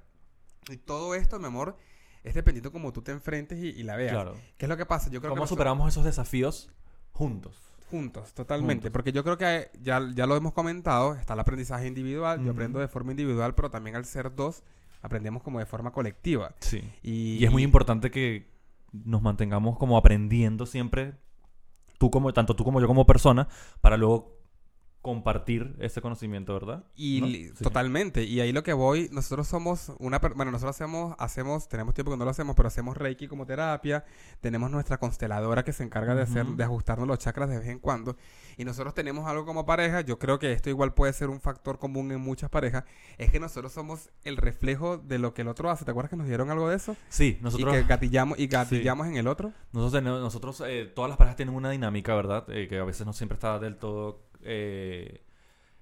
[0.69, 1.77] Y todo esto, mi amor,
[2.23, 4.11] es dependiendo como tú te enfrentes y, y la veas.
[4.13, 4.35] Claro.
[4.57, 5.09] ¿Qué es lo que pasa?
[5.09, 6.69] Yo creo ¿Cómo que nosotros- superamos esos desafíos
[7.11, 7.61] juntos?
[7.91, 8.73] Juntos, totalmente.
[8.87, 8.91] Juntos.
[8.91, 12.79] Porque yo creo que ya, ya lo hemos comentado, está el aprendizaje individual, yo aprendo
[12.79, 14.63] de forma individual, pero también al ser dos,
[15.03, 16.55] aprendemos como de forma colectiva.
[16.59, 16.81] Sí.
[17.03, 18.47] Y, Y es muy importante que
[19.03, 21.15] nos mantengamos como aprendiendo siempre,
[21.97, 23.47] tú como, tanto tú como yo como persona,
[23.81, 24.34] para luego
[25.05, 26.83] compartir ese conocimiento, ¿verdad?
[26.95, 27.27] Y ¿No?
[27.27, 27.63] li- Sí.
[27.63, 28.23] totalmente.
[28.23, 30.17] Y ahí lo que voy, nosotros somos una...
[30.17, 34.03] Bueno, nosotros hacemos, hacemos, tenemos tiempo que no lo hacemos, pero hacemos Reiki como terapia.
[34.41, 37.77] Tenemos nuestra consteladora que se encarga de hacer, de ajustarnos los chakras de vez en
[37.77, 38.17] cuando.
[38.57, 40.01] Y nosotros tenemos algo como pareja.
[40.01, 42.83] Yo creo que esto igual puede ser un factor común en muchas parejas.
[43.19, 45.85] Es que nosotros somos el reflejo de lo que el otro hace.
[45.85, 46.95] ¿Te acuerdas que nos dieron algo de eso?
[47.09, 47.75] Sí, nosotros...
[47.75, 49.53] Y que gatillamos, y gatillamos en el otro.
[49.71, 52.43] Nosotros, nosotros eh, todas las parejas tienen una dinámica, ¿verdad?
[52.49, 55.21] Eh, que a veces no siempre está del todo eh,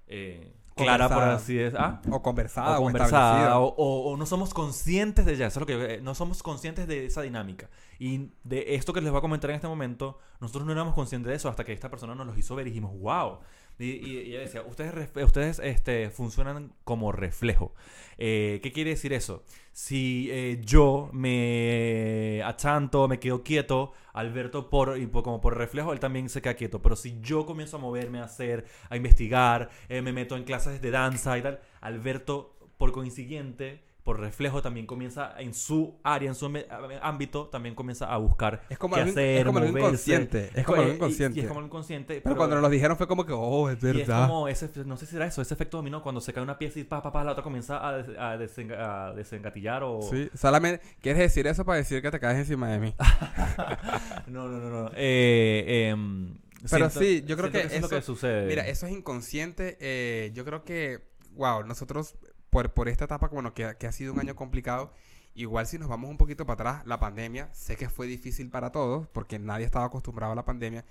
[0.06, 1.78] eh, clara, por así decirlo.
[1.80, 2.00] ¿Ah?
[2.10, 5.46] O conversada, o conversada, o, o- o no somos conscientes de ella.
[5.46, 7.70] Eso es lo que, eh, no somos conscientes de esa dinámica.
[7.98, 11.30] Y de esto que les voy a comentar en este momento, nosotros no éramos conscientes
[11.30, 13.38] de eso hasta que esta persona nos lo hizo ver y dijimos, wow.
[13.78, 17.74] Y, ella decía, ustedes, ustedes este, funcionan como reflejo.
[18.18, 19.42] Eh, ¿Qué quiere decir eso?
[19.72, 26.28] Si eh, yo me achanto, me quedo quieto, Alberto por- como por reflejo, él también
[26.28, 26.80] se queda quieto.
[26.82, 30.80] Pero si yo comienzo a moverme, a hacer, a investigar, eh, me meto en clases
[30.80, 36.34] de danza y tal, Alberto, por consiguiente, por reflejo, también comienza en su área, en
[36.34, 36.52] su
[37.00, 39.78] ámbito, también comienza a buscar Es como qué hacer, es como moverse.
[39.78, 41.40] inconsciente, es como y- inconsciente.
[41.40, 42.20] Y, es como inconsciente.
[42.20, 44.28] Pero cuando nos lo dijeron fue como que, oh, es y es verdad.
[44.28, 46.78] como ese, no sé si era eso, ese efecto dominó cuando se cae una pieza
[46.80, 50.02] y pa, pa, pa, la otra comienza a, des- a desenga- a desengatillar o...
[50.02, 52.94] Sí, solamente quieres decir eso para decir que te caes encima de mí.
[54.26, 54.90] No, no, no, no.
[54.96, 56.34] Eh, em,
[56.70, 58.46] Pero siento- sí, yo creo que eso es lo que eso- sucede.
[58.46, 59.76] Mira, eso es inconsciente.
[59.80, 61.00] eh, yo creo que,
[61.36, 62.16] wow, nosotros
[62.54, 64.92] por, por esta etapa, bueno, que, que ha sido un año complicado,
[65.34, 68.70] igual si nos vamos un poquito para atrás, la pandemia, sé que fue difícil para
[68.70, 70.84] todos, porque nadie estaba acostumbrado a la pandemia.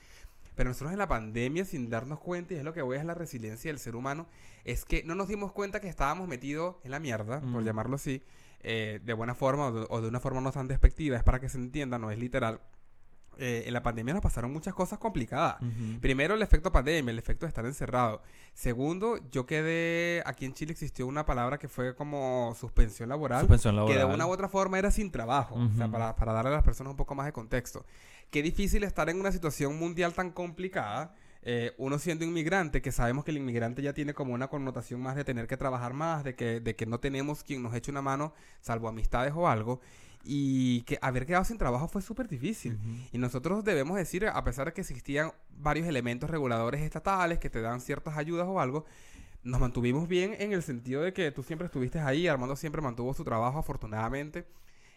[0.55, 3.05] Pero nosotros en la pandemia, sin darnos cuenta, y es lo que voy a es
[3.05, 4.27] la resiliencia del ser humano,
[4.65, 8.21] es que no nos dimos cuenta que estábamos metidos en la mierda, por llamarlo así,
[8.59, 11.39] eh, de buena forma o de, o de una forma no tan despectiva, es para
[11.39, 12.59] que se entienda, no es literal.
[13.37, 15.57] Eh, en la pandemia nos pasaron muchas cosas complicadas.
[16.01, 18.21] Primero, el efecto pandemia, el efecto de estar encerrado.
[18.53, 20.21] Segundo, yo quedé.
[20.25, 23.41] Aquí en Chile existió una palabra que fue como suspensión laboral.
[23.41, 24.07] Suspensión Que laboral.
[24.09, 25.55] de una u otra forma era sin trabajo.
[25.55, 27.85] O sea, para, para darle a las personas un poco más de contexto.
[28.29, 31.15] Qué difícil estar en una situación mundial tan complicada.
[31.45, 35.17] eh, uno siendo inmigrante, que sabemos que el inmigrante ya tiene como una connotación más
[35.17, 38.01] de tener que trabajar más, de que, de que no tenemos quien nos eche una
[38.01, 39.81] mano, salvo amistades o algo.
[40.23, 42.79] Y que haber quedado sin trabajo fue súper difícil.
[43.11, 47.61] Y nosotros debemos decir, a pesar de que existían varios elementos reguladores estatales que te
[47.61, 48.85] dan ciertas ayudas o algo,
[49.43, 53.13] nos mantuvimos bien en el sentido de que tú siempre estuviste ahí, Armando siempre mantuvo
[53.13, 54.45] su trabajo afortunadamente.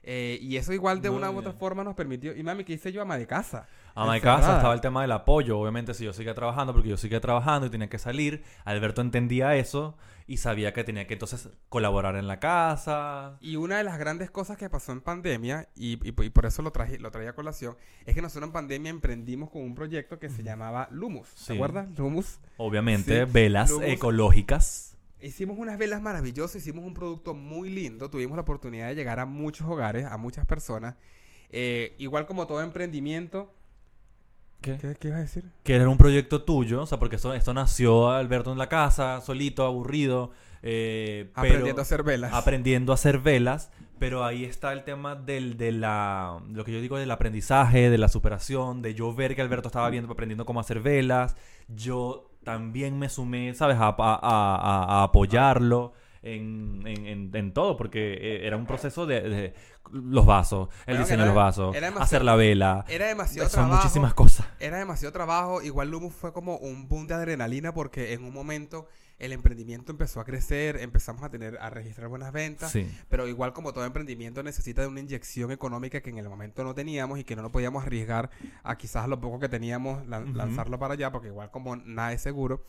[0.09, 2.35] Eh, y eso igual de una u otra forma nos permitió...
[2.37, 3.03] Y mami, ¿qué hice yo?
[3.03, 3.67] Ama de casa.
[3.97, 5.59] Ama de casa estaba el tema del apoyo.
[5.59, 9.57] Obviamente, si yo seguía trabajando, porque yo seguía trabajando y tenía que salir, Alberto entendía
[9.57, 9.97] eso
[10.29, 13.37] y sabía que tenía que entonces colaborar en la casa.
[13.41, 16.63] Y una de las grandes cosas que pasó en pandemia, y, y- y por eso
[16.63, 20.19] lo, traje, lo traía a colación, es que nosotros en pandemia emprendimos con un proyecto
[20.21, 21.29] que se llamaba Lumus.
[21.35, 21.53] ¿Te Sí.
[21.55, 21.89] acuerdas?
[21.99, 22.39] Lumus.
[22.59, 24.96] Obviamente, Sí, velas luego- ecológicas.
[25.21, 29.25] Hicimos unas velas maravillosas, hicimos un producto muy lindo, tuvimos la oportunidad de llegar a
[29.27, 30.95] muchos hogares, a muchas personas.
[31.51, 33.53] Eh, igual como todo emprendimiento.
[34.61, 34.77] ¿Qué?
[34.79, 35.45] ¿Qué, qué ibas a decir?
[35.65, 39.21] Que era un proyecto tuyo, o sea, porque esto, esto nació Alberto en la casa,
[39.21, 40.33] solito, aburrido.
[40.63, 42.33] eh, pero- Aprendiendo a hacer velas.
[42.35, 46.81] aprendiendo a hacer velas, pero ahí está el tema del, de la, lo que yo
[46.81, 50.59] digo del aprendizaje, de la superación, de yo ver que Alberto estaba viendo, aprendiendo cómo
[50.61, 51.37] hacer velas,
[51.69, 55.93] yo también me sumé, ¿sabes?, a, a- a- a- apoyarlo.
[56.35, 59.55] En, en- en- en todo, porque eh, era un proceso de, de
[59.93, 63.77] los vasos, el diseño de los vasos, hacer la vela, Era demasiado son trabajo.
[63.83, 64.47] muchísimas cosas.
[64.59, 65.63] Era demasiado trabajo.
[65.63, 70.21] Igual Lumus fue como un boom de adrenalina porque en un momento el emprendimiento empezó
[70.21, 72.73] a crecer, empezamos a tener, a registrar buenas ventas.
[72.73, 72.87] Sí.
[73.09, 76.75] Pero igual como todo emprendimiento necesita de una inyección económica que en el momento no
[76.75, 78.29] teníamos y que no nos podíamos arriesgar
[78.65, 82.65] a quizás lo poco que teníamos lanzarlo para allá porque igual como nada es seguro.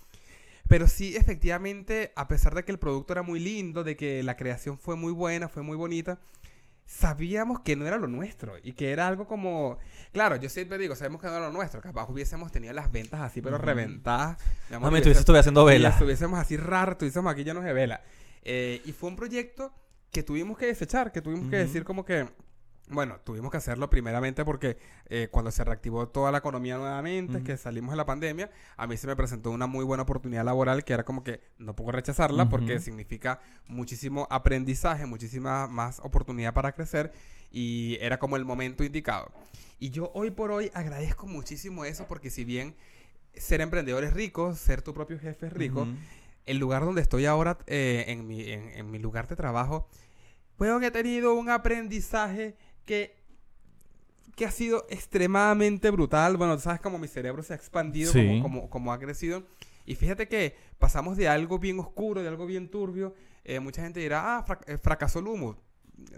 [0.67, 4.35] Pero sí, efectivamente, a pesar de que el producto era muy lindo, de que la
[4.35, 6.19] creación fue muy buena, fue muy bonita,
[6.85, 9.77] sabíamos que no era lo nuestro y que era algo como...
[10.13, 13.21] Claro, yo siempre digo, sabemos que no era lo nuestro, capaz hubiésemos tenido las ventas
[13.21, 14.37] así, pero reventadas.
[14.69, 15.95] mi amor, Mami, tú estuve haciendo y velas.
[15.95, 18.01] estuviésemos así raros, estuviésemos aquí llenos de vela.
[18.43, 19.73] Eh, y fue un proyecto
[20.11, 22.27] que tuvimos que desechar, que tuvimos que decir como que,
[22.89, 27.45] bueno, tuvimos que hacerlo primeramente porque eh, cuando se reactivó toda la economía nuevamente, Ujú.
[27.45, 30.85] que salimos de la pandemia, a mí se me presentó una muy buena oportunidad laboral
[30.85, 32.83] que era como que no puedo rechazarla porque Ujú.
[32.83, 37.11] significa muchísimo aprendizaje, muchísima más oportunidad para crecer
[37.51, 39.31] y era como el momento indicado.
[39.79, 42.75] Y yo hoy por hoy agradezco muchísimo eso porque si bien
[43.35, 45.91] ser emprendedor es rico, ser tu propio jefe es rico, Ujú.
[46.45, 49.87] el lugar donde estoy ahora, eh, en, mi, en, en mi lugar de trabajo,
[50.57, 52.55] veo que he tenido un aprendizaje
[52.87, 53.15] que,
[54.35, 56.37] que ha sido extremadamente brutal.
[56.37, 58.25] Bueno, sabes cómo mi cerebro se ha expandido, Sí.
[58.25, 59.43] como, como, como ha crecido.
[59.85, 63.13] Y fíjate que pasamos de algo bien oscuro, de algo bien turbio.
[63.49, 65.55] eh, mucha gente dirá, ah, frac- eh, fracasó el humo.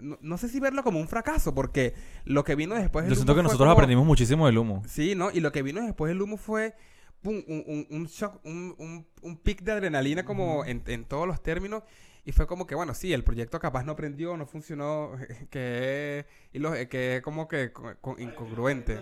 [0.02, 3.14] No, no sé si verlo como un fracaso, porque lo que vino después del Yo
[3.14, 4.82] siento humo que nosotros como- aprendimos muchísimo del humo.
[4.88, 5.30] Sí, ¿no?
[5.30, 6.74] Y lo que vino después del humo fue
[7.22, 11.28] pum, un, un, un shock, un, un, un pic de adrenalina como en, en todos
[11.28, 11.84] los términos.
[12.24, 15.12] Y fue como que, bueno, sí, el proyecto capaz no prendió, no funcionó,
[15.50, 19.00] que, y lo, que es como que co- co- incongruente.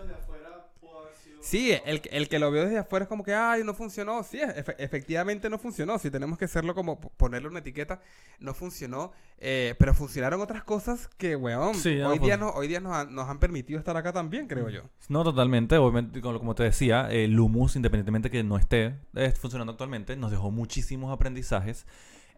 [1.41, 4.23] Sí, el, que- el que lo vio desde afuera es como que, ay, no funcionó.
[4.25, 5.97] Sí, efe- efectivamente no funcionó.
[5.99, 8.01] Si tenemos que hacerlo como ponerle una etiqueta,
[8.41, 9.13] no funcionó.
[9.41, 13.15] eh, pero funcionaron otras cosas que, weón, Sí, hoy, día no, hoy día nos han,
[13.15, 14.83] nos han permitido estar acá también, creo yo.
[15.09, 15.77] No, totalmente.
[15.79, 20.33] Obviamente, como como te decía, el humus, independientemente que no esté eh, funcionando actualmente, nos
[20.33, 21.87] dejó muchísimos aprendizajes.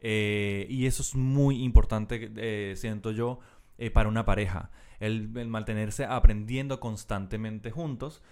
[0.00, 3.38] Eh, y eso es muy importante, eh, siento yo,
[3.78, 4.70] eh, para una pareja.
[4.98, 8.22] El, el mantenerse aprendiendo constantemente juntos.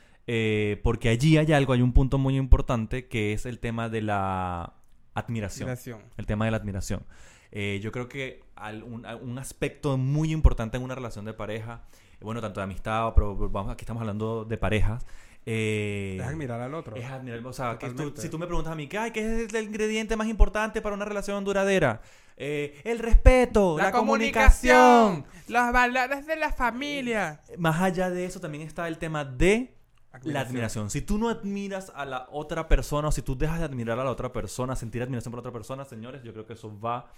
[0.82, 4.74] porque allí hay algo, hay un punto muy importante que es el tema de la
[5.14, 5.68] admiración.
[5.70, 6.00] Admiración.
[6.18, 7.06] El tema de la admiración.
[7.50, 11.84] Yo creo que al- un, aspecto muy importante en una relación de pareja,
[12.20, 15.06] bueno, tanto de amistad, pero vamos, aquí estamos hablando de parejas.
[15.50, 16.94] Eh, Es admirar al otro.
[16.94, 18.20] es admirar, o sea, que tú- Totalmente.
[18.20, 20.94] si tú me preguntas a mí, ¿qué, ay, ¿qué es el ingrediente más importante para
[20.94, 22.02] una relación duradera?
[22.36, 25.24] Eh, el respeto, la, comunicación.
[25.48, 27.40] Los valores de la familia.
[27.56, 29.74] Más allá de eso también está el tema de
[30.22, 30.90] la admiración.
[30.90, 34.04] Si tú no admiras a la otra persona o si tú dejas de admirar a
[34.04, 37.10] la otra persona, sentir admiración por la otra persona, señores, yo creo que eso va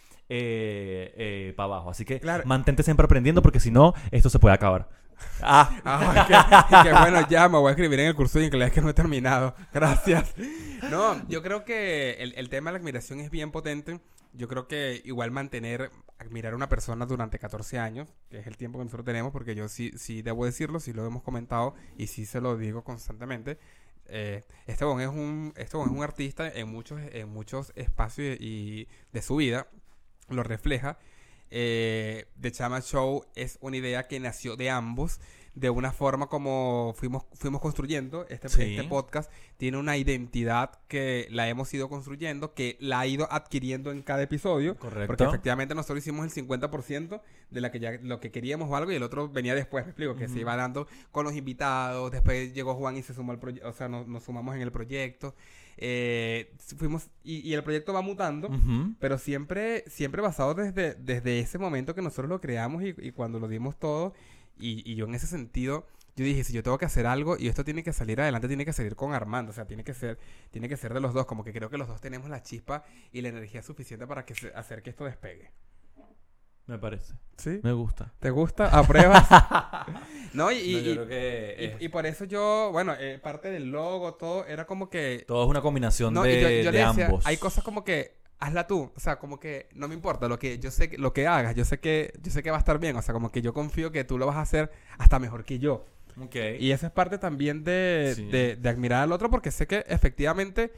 [1.56, 1.90] para abajo.
[1.90, 2.44] Así que Claro.
[2.46, 4.88] mantente siempre aprendiendo porque si no, esto se puede acabar.
[5.42, 8.72] Ah, Ah, que, que bueno, ya me voy a escribir en el curso de inglés
[8.72, 9.54] que no he terminado.
[9.72, 10.34] Gracias.
[10.90, 14.00] No, yo creo que el, el tema de la admiración es bien potente.
[14.32, 18.56] Yo creo que igual mantener, admirar a una persona durante 14 años, que es el
[18.56, 22.06] tiempo que nosotros tenemos, porque yo sí, sí debo decirlo, sí lo hemos comentado y
[22.06, 23.58] sí se lo digo constantemente.
[24.06, 28.36] Eh, este bon es un, este bon es un artista en muchos, en muchos espacios
[28.40, 29.66] y de su vida,
[30.28, 30.98] lo refleja.
[31.50, 35.20] Eh, The Chama Show es una idea que nació de ambos,
[35.54, 38.24] de una forma como fuimos, fuimos construyendo.
[38.28, 38.62] Este, Sí.
[38.76, 43.90] este podcast tiene una identidad que la hemos ido construyendo, que la ha ido adquiriendo
[43.90, 44.76] en cada episodio.
[44.76, 45.06] Correcto.
[45.08, 48.92] Porque efectivamente nosotros hicimos el 50% de la que ya, lo que queríamos o algo
[48.92, 52.54] y el otro venía después, me explico, que se iba dando con los invitados, después
[52.54, 55.34] llegó Juan y se sumó al proyecto, o sea, nos, nos sumamos en el proyecto.
[55.82, 58.50] Eh, fuimos y, y el proyecto va mutando.
[58.98, 63.40] Pero siempre, siempre basado desde, desde ese momento que nosotros lo creamos y, y cuando
[63.40, 64.12] lo dimos todo.
[64.60, 67.48] Y, y yo en ese sentido, yo dije, si yo tengo que hacer algo y
[67.48, 69.50] esto tiene que salir adelante, tiene que salir con Armando.
[69.50, 70.18] O sea, tiene que ser,
[70.50, 71.26] tiene que ser de los dos.
[71.26, 74.34] Como que creo que los dos tenemos la chispa y la energía suficiente para que
[74.34, 75.50] se- hacer que esto despegue.
[76.66, 77.14] Me parece.
[77.36, 77.58] ¿Sí?
[77.64, 78.12] Me gusta.
[78.20, 78.66] ¿Te gusta?
[78.66, 79.26] ¿Apruebas?
[80.34, 82.94] no, y, y, No, yo y- creo que y- es- y por eso yo, bueno,
[82.98, 86.48] eh, parte del logo, todo, era como que todo es una combinación No, de, yo,
[86.48, 87.26] yo de le decía, ambos.
[87.26, 90.58] hay cosas como que hazla tú, o sea, como que no me importa lo que
[90.58, 92.78] yo sé que- lo que hagas, yo sé que yo sé que va a estar
[92.78, 95.44] bien, o sea, como que yo confío que tú lo vas a hacer hasta mejor
[95.44, 95.84] que yo.
[96.58, 98.24] Y eso es parte también de, Sí.
[98.26, 100.72] de, de admirar al otro porque sé que efectivamente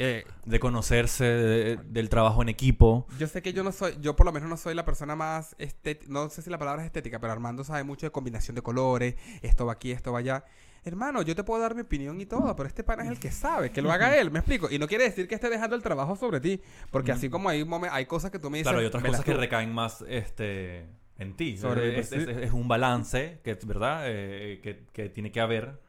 [0.00, 3.04] eh, De conocerse, de- del trabajo en equipo.
[3.18, 5.56] yo sé que yo no soy, yo por lo menos no soy la persona más
[5.58, 8.62] estética, no sé si la palabra es estética, pero Armando sabe mucho de combinación de
[8.62, 10.44] colores, esto va aquí, esto va allá.
[10.88, 13.30] Hermano, yo te puedo dar mi opinión y todo, pero este pana es el que
[13.30, 14.68] sabe, que lo haga él, me explico.
[14.70, 17.64] Y no quiere decir que esté dejando el trabajo sobre ti, porque así como hay,
[17.92, 18.68] hay cosas que tú me dices...
[18.70, 19.38] Claro, hay otras "Velas cosas que tú".
[19.40, 21.56] recaen más este, en ti.
[21.56, 22.30] Sobre- es, es- sí.
[22.42, 24.02] es un balance que, ¿verdad?
[24.06, 25.80] Eh, que, que tiene que haber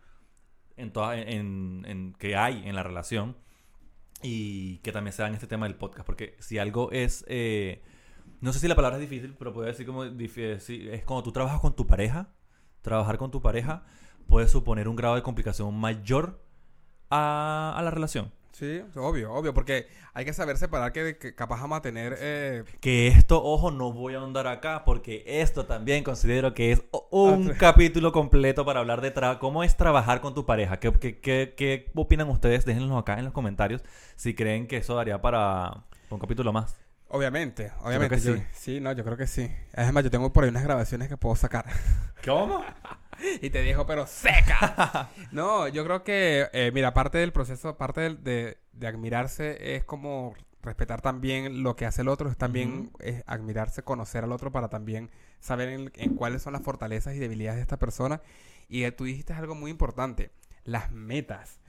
[0.78, 3.36] en, toda, en, en- que hay en la relación
[4.22, 6.06] y que también se da en este tema del podcast.
[6.06, 7.24] Porque si algo es...
[7.28, 7.82] eh,
[8.42, 10.04] no sé si la palabra es difícil, pero puedo decir como...
[10.04, 12.30] Es cuando tú trabajas con tu pareja.
[12.82, 13.84] Trabajar con tu pareja
[14.30, 16.40] puede suponer un grado de complicación mayor
[17.10, 18.32] a, a la relación.
[18.52, 22.18] Sí, obvio, obvio, porque hay que saber separar que, que capaz vamos a tener...
[22.20, 26.82] eh, Que esto, ojo, no voy a ahondar acá porque esto también considero que es
[27.10, 30.78] un Ah, capítulo completo para hablar de tra- cómo es trabajar con tu pareja.
[30.78, 32.66] ¿Qué, qué, qué- qué opinan ustedes?
[32.66, 33.82] Déjenlo acá en los comentarios
[34.18, 36.76] si creen que eso daría para un capítulo más.
[37.08, 38.18] obviamente, obviamente.
[38.18, 38.44] que yo- sí.
[38.52, 39.50] sí, no, yo creo que sí.
[39.74, 41.66] Es más, yo tengo por ahí unas grabaciones que puedo sacar.
[42.26, 42.62] ¿Cómo?
[43.42, 45.10] y te dejo, pero seca.
[45.32, 49.84] no, yo creo que, eh, mira, parte del proceso, parte del- de, de admirarse es
[49.84, 54.52] como respetar también lo que hace el otro, es también es admirarse, conocer al otro
[54.52, 58.22] para también saber en, en cuáles son las fortalezas y debilidades de esta persona.
[58.68, 60.32] Y eh, tú dijiste algo muy importante,
[60.66, 61.60] las metas.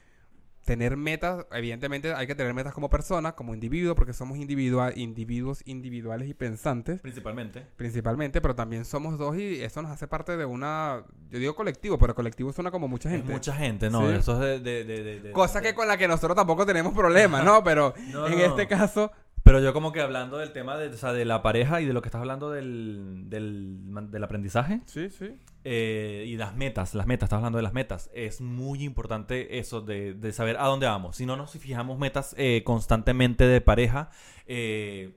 [0.64, 5.62] Tener metas, evidentemente hay que tener metas como persona, como individuo, porque somos individua- individuos
[5.64, 7.66] individuales y pensantes Principalmente.
[7.76, 11.98] principalmente, pero también somos dos y eso nos hace parte de una, yo digo colectivo,
[11.98, 13.32] pero colectivo suena como mucha Es gente.
[13.32, 14.06] mucha gente, ¿no?
[14.08, 14.16] Sí.
[14.16, 14.84] Eso es de...
[14.84, 17.64] de- de- de- de- Cosa que con la que nosotros tampoco tenemos problemas, ¿no?
[17.64, 18.44] Pero No, en no.
[18.44, 19.10] este caso,
[19.42, 21.92] Pero yo como que hablando del tema de, o sea, de la pareja y de
[21.92, 23.79] lo que estás hablando del, del,
[24.11, 25.35] del aprendizaje, sí, sí.
[25.64, 28.11] Eh, y las metas, las metas, estás hablando de las metas.
[28.14, 31.16] Es muy importante eso de, de saber a dónde vamos.
[31.16, 34.11] Si no nos fijamos metas eh, constantemente de pareja,
[34.46, 35.16] eh,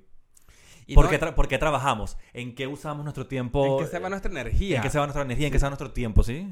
[0.88, 2.18] Y ¿por, no- qué por qué trabajamos?
[2.34, 3.78] ¿En qué usamos nuestro tiempo?
[3.80, 4.78] en que se va nuestra energía.
[4.78, 5.48] ¿En qué se va nuestra energía?
[5.48, 6.24] ¿En qué se va nuestro tiempo?
[6.24, 6.50] ¿Sí?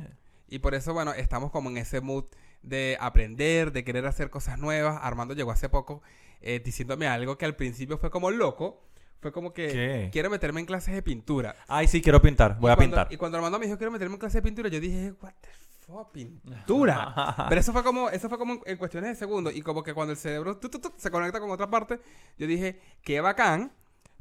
[0.48, 2.26] Y por eso, bueno, estamos como en ese mood
[2.62, 5.00] de aprender, de querer hacer cosas nuevas.
[5.02, 6.02] Armando llegó hace poco
[6.41, 8.88] eh, diciéndome algo que al principio fue como loco.
[9.19, 10.10] Fue como que ¿Qué?
[10.12, 11.56] quiero meterme en clases de pintura.
[11.67, 12.58] Ay, sí, quiero pintar.
[12.60, 13.13] Voy Y a cuando- pintar.
[13.13, 15.49] Y cuando Armando me dijo quiero meterme en clases de pintura, yo dije, what the
[15.86, 17.45] fuck, pintura.
[17.49, 19.54] Pero eso fue como, eso fue como en cuestiones de segundos.
[19.56, 21.99] Y como que cuando el cerebro tu, tu, tu, se conecta con otra parte,
[22.38, 23.71] yo dije, qué bacán,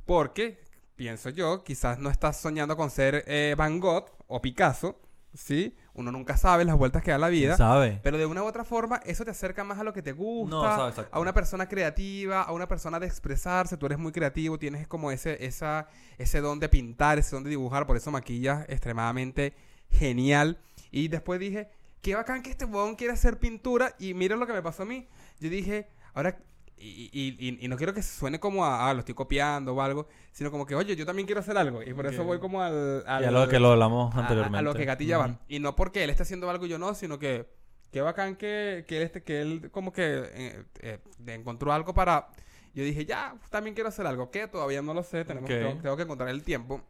[0.04, 0.62] porque,
[0.96, 5.00] pienso yo, quizás no estás soñando con ser eh, Van Gogh o Picasso,
[5.35, 5.77] ¿sí?
[5.95, 7.57] Uno nunca sabe las vueltas que da la ¿Quién vida.
[7.57, 8.01] sabe?
[8.03, 10.57] Pero de una u otra forma, eso te acerca más a lo que te gusta,
[10.57, 13.77] No, sabe, a una persona creativa, a una persona de expresarse.
[13.77, 15.88] Tú eres muy creativo, tienes como ese, esa,
[16.19, 19.55] ese don de pintar, ese don de dibujar, por eso maquillas extremadamente
[19.90, 20.59] genial.
[20.90, 21.71] Y después dije,
[22.03, 23.95] qué bacán que este huevón quiere hacer pintura.
[23.99, 25.09] Y mira lo que me pasó a mí.
[25.38, 26.38] Yo dije, ahora,
[26.83, 29.83] y, y- y- y no quiero que suene como a, ah, lo estoy copiando o
[29.83, 31.83] algo, sino como que, oye, yo también quiero hacer algo.
[31.83, 33.05] Y por eso voy como al...
[33.07, 34.59] al- Y a lo que lo hablamos a- anteriormente.
[34.59, 35.38] A, lo que gatillaban.
[35.49, 37.47] Y no porque él esté haciendo algo y yo no, sino que
[37.93, 42.29] qué bacán que, que él, esté- que él como que eh, eh, encontró algo para...
[42.73, 44.31] Yo dije, ya, también quiero hacer algo.
[44.31, 45.25] que Todavía no lo sé.
[45.25, 46.81] Tenemos, tengo, tengo que encontrar el tiempo.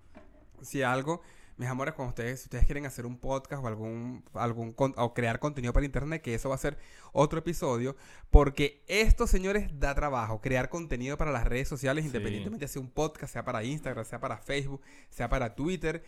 [0.62, 1.22] Si algo...
[1.60, 5.12] Mis amores, con ustedes, si ustedes quieren hacer un podcast o algún, algún con- o
[5.12, 6.78] crear contenido para internet, que eso va a ser
[7.12, 7.96] otro episodio,
[8.30, 12.08] porque esto, señores, da trabajo, crear contenido para las redes sociales, Sí.
[12.08, 16.02] independientemente sea un podcast, sea para Instagram, sea para Facebook, sea para Twitter.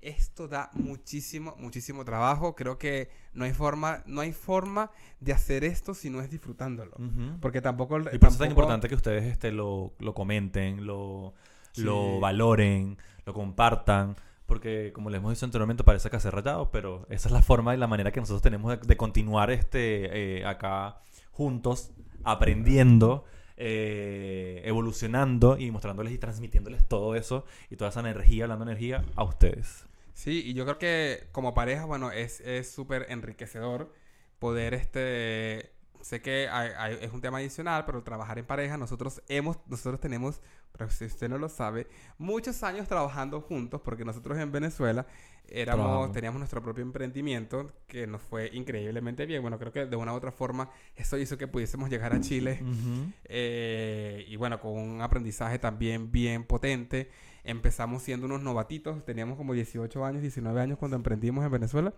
[0.00, 2.56] Esto da muchísimo, muchísimo trabajo.
[2.56, 4.90] Creo que no hay forma, no hay forma
[5.20, 6.96] de hacer esto si no es disfrutándolo.
[7.40, 7.98] Porque tampoco...
[8.00, 11.32] Y por eso es tan importante que ustedes este, lo, lo comenten, lo,
[11.72, 11.82] Sí.
[11.82, 14.16] lo valoren, lo compartan,
[14.46, 17.74] porque como les hemos dicho anteriormente parece que hace rayado, pero esa es la forma
[17.74, 21.00] y la manera que nosotros tenemos de, continuar este eh, acá
[21.32, 21.92] juntos,
[22.24, 23.24] aprendiendo,
[23.56, 29.24] eh, evolucionando y mostrándoles y transmitiéndoles todo eso y toda esa energía, hablando energía, a
[29.24, 29.84] ustedes.
[30.14, 32.40] Sí, y yo creo que como pareja, bueno, es
[32.70, 33.92] súper enriquecedor
[34.38, 35.75] poder, este,
[36.06, 40.00] sé que hay- hay- es un tema adicional, pero trabajar en pareja, nosotros hemos, nosotros
[40.00, 40.40] tenemos,
[40.72, 41.88] pero si usted no lo sabe,
[42.18, 45.06] muchos años trabajando juntos, porque nosotros en Venezuela
[45.48, 46.12] éramos, Trabajando.
[46.14, 49.42] teníamos nuestro propio emprendimiento que nos fue increíblemente bien.
[49.42, 52.58] Bueno, creo que de una u otra forma eso hizo que pudiésemos llegar a Chile.
[52.62, 53.12] Ujú.
[53.24, 57.10] Eh, y bueno, con un aprendizaje también bien potente.
[57.44, 61.94] Empezamos siendo unos novatitos, teníamos como 18 años, 19 años cuando emprendimos en Venezuela.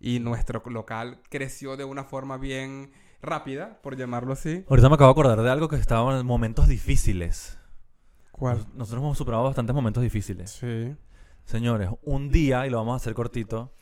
[0.00, 2.90] Y nuestro local creció de una forma bien
[3.22, 4.64] rápida, por llamarlo así.
[4.68, 7.58] Ahorita me acabo de acordar de algo que estaba en momentos difíciles.
[8.30, 8.58] ¿Cuál?
[8.58, 10.50] Nos- Nosotros hemos superado bastantes momentos difíciles.
[10.52, 10.94] Sí.
[11.44, 13.72] Señores, un día, y lo vamos a hacer cortito,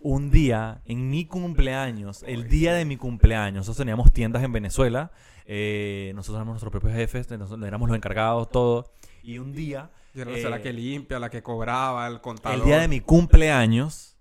[0.00, 5.10] un día en mi cumpleaños, el día de mi cumpleaños, nosotros teníamos tiendas en Venezuela,
[5.46, 8.92] eh, nosotros éramos nuestros propios jefes, nosotros éramos los encargados, todo,
[9.22, 12.58] y un día, Yo era la Eh, que limpia, la que cobraba, el contador.
[12.58, 14.16] el día de mi cumpleaños,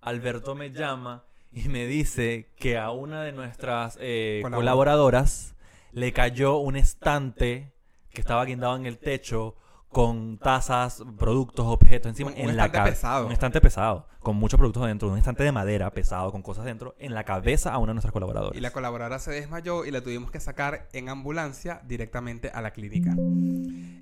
[0.00, 1.24] Alberto me llama
[1.64, 5.54] y me dice que a una de nuestras eh, Colabor- colaboradoras
[5.92, 7.72] le cayó un estante
[8.10, 9.56] que estaba guindado en el techo
[9.88, 12.94] con tazas, productos, objetos encima Un- en un la cabeza.
[12.94, 13.26] pesado.
[13.26, 16.94] Un estante pesado, con muchos productos dentro, un estante de madera pesado, con cosas dentro,
[16.98, 18.56] en la cabeza a una de nuestras colaboradoras.
[18.56, 22.70] Y la colaboradora se desmayó y la tuvimos que sacar en ambulancia directamente a la
[22.70, 23.14] clínica.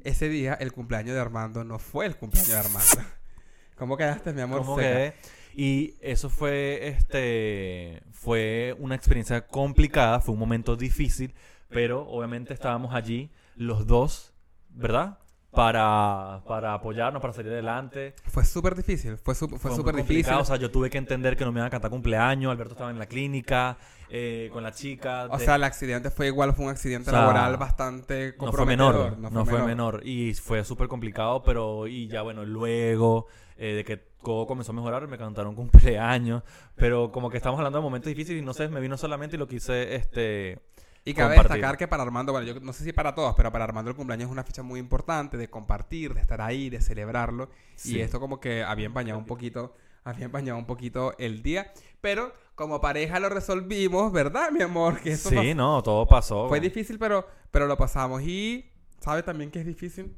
[0.05, 3.11] Ese día, el cumpleaños de Armando no fue el cumpleaños de Armando.
[3.77, 4.61] ¿Cómo quedaste, mi amor?
[4.61, 4.89] ¿Cómo Seca.
[4.89, 5.15] quedé?
[5.63, 11.35] Y eso fue, este, fue una experiencia complicada, fue un momento difícil,
[11.69, 14.33] pero obviamente estábamos allí los dos,
[14.71, 15.19] ¿verdad?
[15.51, 18.15] Para, para apoyarnos, para salir adelante.
[18.25, 20.35] Fue súper difícil, fue súper fue complicado, difícil.
[20.35, 22.91] O sea, yo tuve que entender que no me iban a cantar cumpleaños, Alberto estaba
[22.91, 23.77] en la clínica,
[24.09, 25.27] eh, con la chica.
[25.31, 28.51] O de- sea, el accidente fue igual, fue un accidente O sea, laboral bastante no
[28.51, 29.33] fue menor, comprometedor.
[29.33, 30.01] no, fue, menor.
[30.07, 33.27] Y fue súper complicado, pero y ya bueno, luego
[33.59, 36.43] eh, de que todo comenzó a mejorar, me cantaron cumpleaños,
[36.77, 39.39] pero como que estamos hablando de momentos difíciles y no sé, me vino solamente y
[39.39, 40.61] lo quise, este...
[41.03, 41.57] Y cabe compartir.
[41.57, 43.97] destacar que para Armando, bueno, yo no sé si para todos, pero para Armando el
[43.97, 47.49] cumpleaños es una fecha muy importante de compartir, de estar ahí, de celebrarlo.
[47.75, 47.97] Sí.
[47.97, 51.73] Y esto como que había empañado un poquito, había empañado un poquito el día.
[52.03, 55.01] Pero como pareja lo resolvimos, ¿verdad, mi amor?
[55.01, 56.49] Que eso Sí, no, todo pasó.
[56.49, 58.21] fue difícil, pero, pero lo pasamos.
[58.21, 60.15] Y, ¿sabe también que es difícil?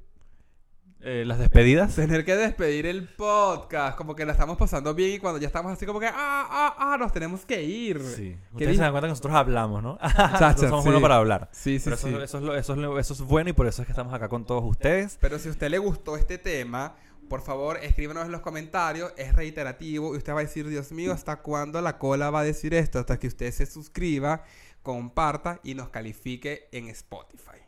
[1.04, 1.94] Eh, Las despedidas.
[1.96, 5.72] Tener que despedir el podcast, como que la estamos pasando bien y cuando ya estamos
[5.72, 8.00] así como que, ah, ah, ah, nos tenemos que ir.
[8.00, 8.36] Sí.
[8.50, 9.98] ¿Qué Ustedes se dan cuenta que nosotros hablamos, ¿no?
[10.38, 10.84] Chacha, somos sí.
[10.86, 11.48] buenos para hablar.
[11.52, 12.22] Sí, sí, Pero eso, es lo-
[12.54, 14.62] eso, es lo- eso es bueno y por eso es que estamos acá con todos
[14.64, 15.18] ustedes.
[15.20, 16.94] Pero si a usted le gustó este tema,
[17.28, 19.12] por favor, escríbanos en los comentarios.
[19.16, 22.44] Es reiterativo y usted va a decir, Dios mío, ¿hasta cuándo la cola va a
[22.44, 23.00] decir esto?
[23.00, 24.44] Hasta que usted se suscriba,
[24.84, 27.61] comparta y nos califique en Spotify.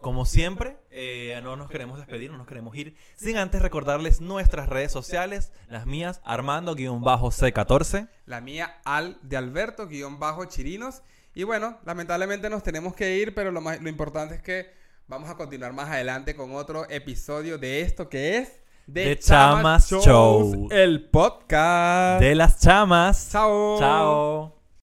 [0.00, 4.68] Como siempre, eh, no nos queremos despedir, no nos queremos ir sin antes recordarles nuestras
[4.68, 8.08] redes sociales, las mías, Armando-C14.
[8.26, 11.02] La mía, Al de Alberto, guion bajo Chirinos.
[11.34, 14.70] Y bueno, lamentablemente nos tenemos que ir, pero lo, más, lo importante es que
[15.08, 20.68] vamos a continuar más adelante con otro episodio de esto que es De Chamas Show.
[20.70, 22.20] el podcast.
[22.20, 23.28] De las chamas.
[23.30, 23.78] Chao.
[23.78, 24.55] Chao.